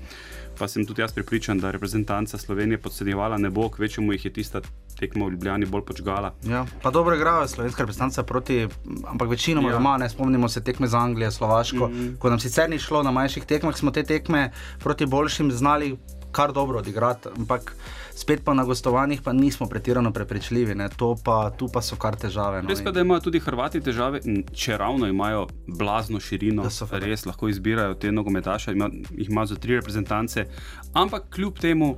pa 0.58 0.68
sem 0.68 0.86
tudi 0.86 1.02
jaz 1.02 1.14
prepričan, 1.14 1.60
da 1.60 1.70
reprezentanca 1.70 2.38
Slovenije 2.38 2.78
podcenjevala 2.78 3.38
ne 3.38 3.50
bo, 3.50 3.68
kvečemu 3.70 4.12
jih 4.12 4.24
je 4.24 4.32
tista 4.32 4.60
tekma 4.98 5.26
v 5.26 5.36
Ljubljani 5.36 5.66
bolj 5.66 5.84
počgala. 5.86 6.32
Ja, 6.48 6.64
pa 6.82 6.90
dobro 6.90 7.16
igrajo 7.16 7.48
slovenska 7.48 7.82
reprezentanca 7.82 8.22
proti, 8.22 8.68
ampak 9.06 9.28
večinoma 9.28 9.68
Ja. 9.68 9.72
ja. 9.72 9.78
doma, 9.78 9.96
ne 9.98 10.08
spomnimo 10.10 10.48
se 10.48 10.64
tekme 10.64 10.86
za 10.86 10.98
Anglijo, 10.98 11.30
Slovaško. 11.30 11.88
Mm 11.88 11.92
-hmm. 11.92 12.18
Ko 12.18 12.30
nam 12.30 12.40
sicer 12.40 12.70
ni 12.70 12.78
šlo 12.78 13.02
na 13.02 13.10
manjših 13.10 13.44
tekmah, 13.44 13.76
smo 13.76 13.90
te 13.90 14.02
tekme 14.02 14.50
proti 14.78 15.06
boljšim 15.06 15.52
znali 15.52 15.96
kar 16.36 16.52
dobro 16.52 16.82
odigrati, 16.82 17.32
ampak 17.32 17.72
spet 18.14 18.44
pa 18.44 18.54
na 18.54 18.64
gostovanjih 18.68 19.22
pa 19.24 19.32
nismo 19.32 19.68
pretirano 19.68 20.12
prepričljivi, 20.12 20.74
ne. 20.74 20.88
to 20.96 21.14
pa, 21.24 21.50
tu 21.50 21.68
pa 21.72 21.82
so 21.82 21.96
kar 21.96 22.16
težave. 22.20 22.62
No. 22.62 22.68
Res 22.68 22.84
pa, 22.84 22.92
da 22.92 23.00
imajo 23.00 23.24
tudi 23.28 23.40
Hrvati 23.40 23.80
težave, 23.80 24.20
če 24.52 24.76
ravno 24.76 25.08
imajo 25.08 25.46
blazno 25.66 26.20
širino, 26.20 26.66
Da 26.66 26.70
so 26.70 26.88
res 26.92 27.26
lahko 27.26 27.48
izbirajo 27.48 27.96
te 28.00 28.12
nogometaše, 28.12 28.76
ima, 28.76 28.90
jih 29.16 29.32
imajo 29.32 29.54
za 29.54 29.60
tri 29.60 29.80
reprezentance, 29.80 30.46
ampak 30.92 31.30
kljub 31.34 31.58
temu 31.60 31.94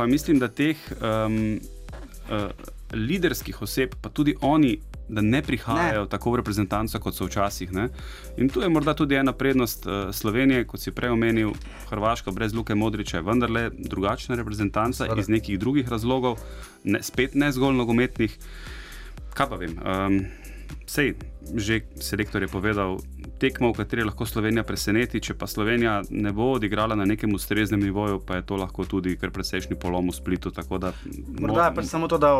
pa 0.00 0.06
mislim, 0.06 0.38
da 0.38 0.48
teh 0.48 0.76
um, 1.02 1.60
uh, 2.30 2.48
liderskih 2.92 3.62
oseb, 3.62 3.94
pa 4.00 4.08
tudi 4.08 4.34
oni, 4.40 4.78
da 5.10 5.20
ne 5.20 5.42
prihajajo 5.42 6.04
Ne. 6.04 6.08
tako 6.08 6.32
v 6.32 6.40
reprezentanco, 6.40 6.98
kot 7.02 7.14
so 7.14 7.26
včasih. 7.26 7.72
Ne? 7.72 7.88
In 8.38 8.48
tu 8.48 8.62
je 8.62 8.68
morda 8.70 8.94
tudi 8.94 9.18
ena 9.18 9.32
prednost 9.32 9.86
uh, 9.86 10.14
Slovenije, 10.14 10.64
kot 10.70 10.80
si 10.80 10.94
prej 10.94 11.10
omenil, 11.10 11.52
Hrvaška 11.90 12.30
brez 12.30 12.54
Luke 12.54 12.74
Modriča 12.74 13.18
je 13.18 13.26
vendarle 13.26 13.70
drugačna 13.74 14.38
reprezentanca 14.38 15.04
Seveda. 15.04 15.20
iz 15.20 15.28
nekih 15.28 15.58
drugih 15.58 15.88
razlogov, 15.88 16.38
ne, 16.84 17.02
spet 17.02 17.34
ne 17.34 17.50
zgolj 17.52 17.74
nogometnih. 17.76 18.38
Kaj 19.34 19.48
pa 19.50 19.56
vem? 19.56 19.74
Um, 19.82 20.20
Sej, 20.86 21.14
že 21.54 21.82
selektor 22.02 22.42
je 22.42 22.50
povedal, 22.50 22.98
tekmo, 23.40 23.70
v 23.72 23.80
kateri 23.80 24.04
lahko 24.04 24.26
Slovenija 24.28 24.64
preseneti, 24.68 25.20
če 25.24 25.34
pa 25.38 25.48
Slovenija 25.50 26.00
ne 26.10 26.32
bo 26.36 26.52
odigrala 26.58 26.96
na 26.98 27.06
nekem 27.08 27.32
ustreznem 27.34 27.80
nivoju, 27.80 28.20
pa 28.26 28.38
je 28.38 28.46
to 28.46 28.60
lahko 28.60 28.84
tudi 28.88 29.16
kar 29.20 29.32
presečni 29.34 29.78
polom 29.80 30.12
v 30.12 30.16
splitu. 30.16 30.52
Da, 30.52 30.92
Morda 31.40 31.70
je 31.70 31.74
pač 31.80 31.88
samo 31.88 32.08
to, 32.10 32.20
da 32.20 32.34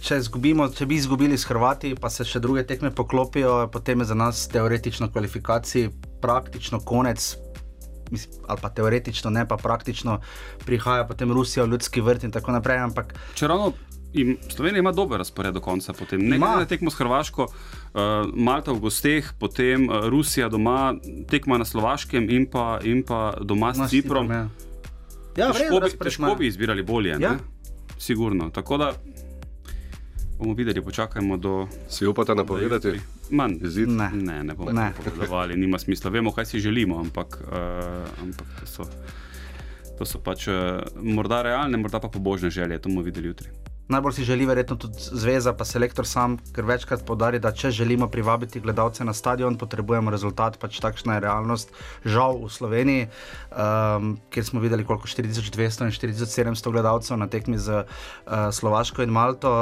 če, 0.00 0.18
izgubimo, 0.22 0.68
če 0.72 0.88
bi 0.88 0.98
izgubili 1.00 1.38
s 1.38 1.46
Hrvati, 1.50 1.94
pa 2.00 2.10
se 2.10 2.26
še 2.28 2.42
druge 2.42 2.64
tekme 2.68 2.92
poklopijo, 2.94 3.68
potem 3.72 4.02
je 4.02 4.10
za 4.12 4.18
nas 4.18 4.46
teoretično 4.52 5.12
kvalifikacij 5.12 5.90
praktično 6.24 6.80
konec. 6.80 7.34
Ali 8.12 8.60
pa 8.60 8.68
teoretično, 8.68 9.30
ne 9.32 9.46
pa 9.48 9.56
praktično, 9.56 10.18
prihaja 10.66 11.06
potem 11.08 11.32
Rusija 11.32 11.64
v 11.64 11.72
ljudski 11.72 12.02
vrt 12.04 12.26
in 12.28 12.34
tako 12.34 12.52
naprej. 12.52 12.82
Ampak 12.84 13.14
Če 13.38 13.48
ravno 13.48 13.72
im, 14.14 14.36
Slovenija 14.48 14.78
ima 14.80 14.92
dober 14.92 15.18
razpored 15.18 15.54
do 15.54 15.60
konca, 15.60 15.92
potem 15.92 16.20
ne 16.20 16.38
glede 16.38 16.56
na 16.56 16.66
tekmo 16.66 16.90
s 16.90 16.94
Hrvaško, 16.94 17.46
uh, 17.46 18.00
Malta 18.34 18.72
v 18.72 18.80
gosteh, 18.80 19.32
potem 19.38 19.88
uh, 19.88 20.08
Rusija 20.08 20.48
doma, 20.48 20.94
tekma 21.30 21.58
na 21.58 21.64
Slovaškem 21.64 22.30
in 22.30 22.46
pa, 22.46 22.78
in 22.84 23.02
pa 23.02 23.34
doma 23.40 23.74
s 23.74 23.90
Ciprom. 23.90 24.30
Ja, 24.30 24.48
ja 25.36 25.52
težko, 25.52 25.80
bi, 25.80 25.90
težko 26.04 26.34
bi 26.38 26.46
izbirali 26.46 26.82
bolje. 26.82 27.16
Ja. 27.18 27.18
Ja. 27.20 27.38
Sigurno. 27.98 28.50
Tako 28.50 28.76
da 28.76 28.92
bomo 30.38 30.54
videli, 30.54 30.82
počakajmo 30.82 31.36
do. 31.36 31.68
Si 31.88 32.06
upate 32.06 32.34
napovedati? 32.34 32.98
Manj. 33.30 33.60
Izid? 33.62 33.88
Ne. 33.88 34.10
Ne, 34.14 34.44
ne 34.44 34.54
bomo 34.54 34.72
Ne. 34.72 34.90
napovedovali, 34.90 35.56
nima 35.56 35.78
smisla. 35.78 36.10
Vemo, 36.10 36.32
kaj 36.32 36.46
si 36.46 36.60
želimo, 36.60 36.98
ampak, 37.00 37.38
uh, 37.46 38.22
ampak 38.22 38.46
to, 38.60 38.66
so, 38.66 38.84
to 39.98 40.04
so 40.04 40.18
pač 40.18 40.48
uh, 40.48 40.82
morda 41.02 41.42
realne, 41.42 41.78
morda 41.78 42.00
pa 42.00 42.08
pobožne 42.08 42.50
želje. 42.50 42.78
To 42.78 42.88
bomo 42.88 43.02
videli 43.02 43.28
jutri. 43.28 43.48
Najbolj 43.88 44.12
si 44.12 44.24
želi 44.24 44.46
verjetno 44.46 44.76
tudi 44.76 44.94
zveza, 44.98 45.52
pa 45.52 45.64
selektor 45.64 46.06
sam, 46.06 46.36
ker 46.54 46.64
večkrat 46.64 47.02
podari, 47.06 47.40
da 47.42 47.50
če 47.52 47.70
želimo 47.70 48.06
privabiti 48.08 48.60
gledalce 48.60 49.04
na 49.04 49.12
stadion, 49.12 49.58
potrebujemo 49.58 50.10
rezultat, 50.10 50.56
pač 50.62 50.78
takšna 50.80 51.18
je 51.18 51.24
realnost. 51.26 51.74
Žal 52.04 52.38
v 52.44 52.50
Sloveniji, 52.52 53.08
um, 53.50 54.14
kjer 54.30 54.46
smo 54.46 54.62
videli 54.62 54.86
koliko 54.86 55.10
4200 55.10 55.88
in 55.88 55.92
4700 55.98 56.72
gledalcev 56.72 57.18
na 57.18 57.26
tekmi 57.26 57.58
z 57.58 57.82
uh, 57.82 58.48
Slovaško 58.54 59.02
in 59.02 59.10
Malto. 59.10 59.52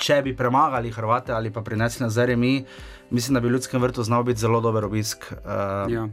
Če 0.00 0.22
bi 0.24 0.32
premagali 0.36 0.92
Hrvate 0.94 1.34
ali 1.36 1.50
pa 1.52 1.60
prinesli 1.60 2.06
nazaj 2.06 2.36
mi, 2.36 2.64
mislim, 3.10 3.34
da 3.34 3.40
bi 3.40 3.50
v 3.50 3.58
ljudskem 3.58 3.82
vrtu 3.82 4.06
znal 4.06 4.22
biti 4.24 4.40
zelo 4.40 4.60
dober 4.60 4.86
obisk. 4.86 5.26
Uh, 5.44 5.92
Ja. 5.92 6.08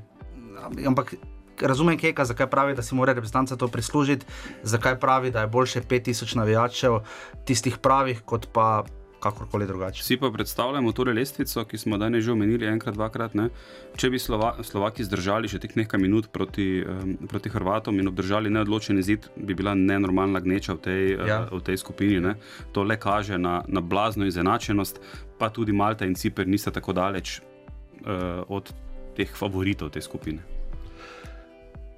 ampak 0.88 1.14
razumem 1.62 1.98
Keka, 1.98 2.26
zakaj 2.26 2.50
pravi, 2.50 2.76
da 2.76 2.82
si 2.82 2.96
mora 2.96 3.14
reprezentanca 3.14 3.56
to 3.56 3.68
prislužiti, 3.68 4.26
zakaj 4.64 5.00
pravi, 5.00 5.32
da 5.32 5.42
je 5.42 5.48
boljše 5.48 5.82
5000 5.82 6.36
navijačev, 6.36 7.00
tistih 7.46 7.78
pravih, 7.78 8.22
kot 8.26 8.48
pa 8.54 8.84
kakorkoli 9.20 9.68
drugače. 9.68 10.02
Vsi 10.02 10.18
pa 10.18 10.32
predstavljamo 10.32 10.92
torej 10.92 11.14
lestvico, 11.14 11.64
ki 11.66 11.78
smo 11.78 11.98
danes 11.98 12.24
že 12.24 12.32
omenili 12.32 12.66
enkrat, 12.66 12.96
dvakrat. 12.96 13.34
Ne? 13.34 13.50
Če 13.96 14.10
bi 14.10 14.20
Slova, 14.20 14.54
Slovaki 14.64 15.04
zdržali 15.04 15.50
še 15.50 15.60
teh 15.60 15.74
nekaj 15.76 16.02
minut 16.02 16.30
proti, 16.34 16.84
um, 16.86 17.16
proti 17.28 17.50
Hrvatom 17.50 18.00
in 18.00 18.08
obdržali 18.08 18.50
neodločen 18.54 19.00
izid, 19.00 19.30
bi 19.36 19.58
bila 19.58 19.74
nenormalna 19.76 20.40
gneča 20.40 20.78
v 20.78 20.82
tej, 20.82 21.06
Ja. 21.18 21.26
ja. 21.28 21.40
uh, 21.48 21.58
v 21.58 21.64
tej 21.64 21.78
skupini. 21.82 22.20
Ne? 22.22 22.36
To 22.74 22.84
le 22.84 22.98
kaže 22.98 23.38
na, 23.38 23.64
na 23.68 23.82
blazno 23.82 24.26
izenačenost, 24.26 25.02
pa 25.38 25.50
tudi 25.50 25.74
Malta 25.74 26.06
in 26.06 26.16
Cipr 26.16 26.48
nista 26.48 26.72
tako 26.72 26.94
daleč 26.94 27.40
uh, 27.40 28.44
od 28.48 28.74
teh 29.18 29.30
favoritov 29.34 29.90
te 29.90 30.02
skupine. 30.02 30.57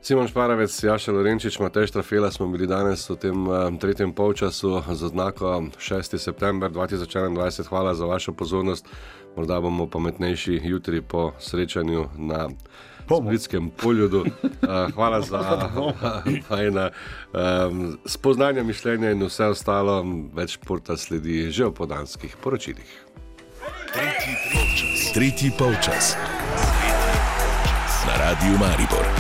Simon 0.02 0.28
Šparavec, 0.28 0.84
Jaša 0.84 1.12
Lorenčič, 1.12 1.60
Matej 1.60 1.88
Štrafela 1.88 2.32
smo 2.32 2.48
bili 2.48 2.68
danes 2.68 3.04
v 3.10 3.16
tem 3.20 3.48
um, 3.48 3.78
tretjem 3.78 4.14
polčasu 4.16 4.80
z 4.96 5.04
oznako 5.04 5.68
6. 5.76 6.18
september 6.18 6.72
2021. 6.72 7.68
Hvala 7.68 7.96
za 7.96 8.06
vašo 8.06 8.32
pozornost. 8.34 8.88
Morda 9.36 9.60
bomo 9.60 9.88
pametnejši 9.88 10.62
jutri 10.64 11.02
po 11.02 11.32
srečanju 11.40 12.06
na 12.16 12.50
Splitskem 13.06 13.70
poljudu. 13.70 14.20
Uh, 14.22 14.88
hvala 14.96 15.22
za 15.22 15.70
vajna 16.50 16.90
um, 17.34 17.98
spoznanja, 18.06 18.64
mišljenja 18.64 19.12
in 19.12 19.24
vse 19.28 19.52
ostalo. 19.52 20.06
Več 20.34 20.56
športa 20.56 20.98
sledi 20.98 21.52
že 21.52 21.68
v 21.68 21.76
podanskih 21.76 22.38
poročilih. 22.40 22.88
Tretji 25.14 25.52
polčas. 25.60 26.16
Na 28.08 28.16
radiju 28.16 28.56
Maribor. 28.58 29.19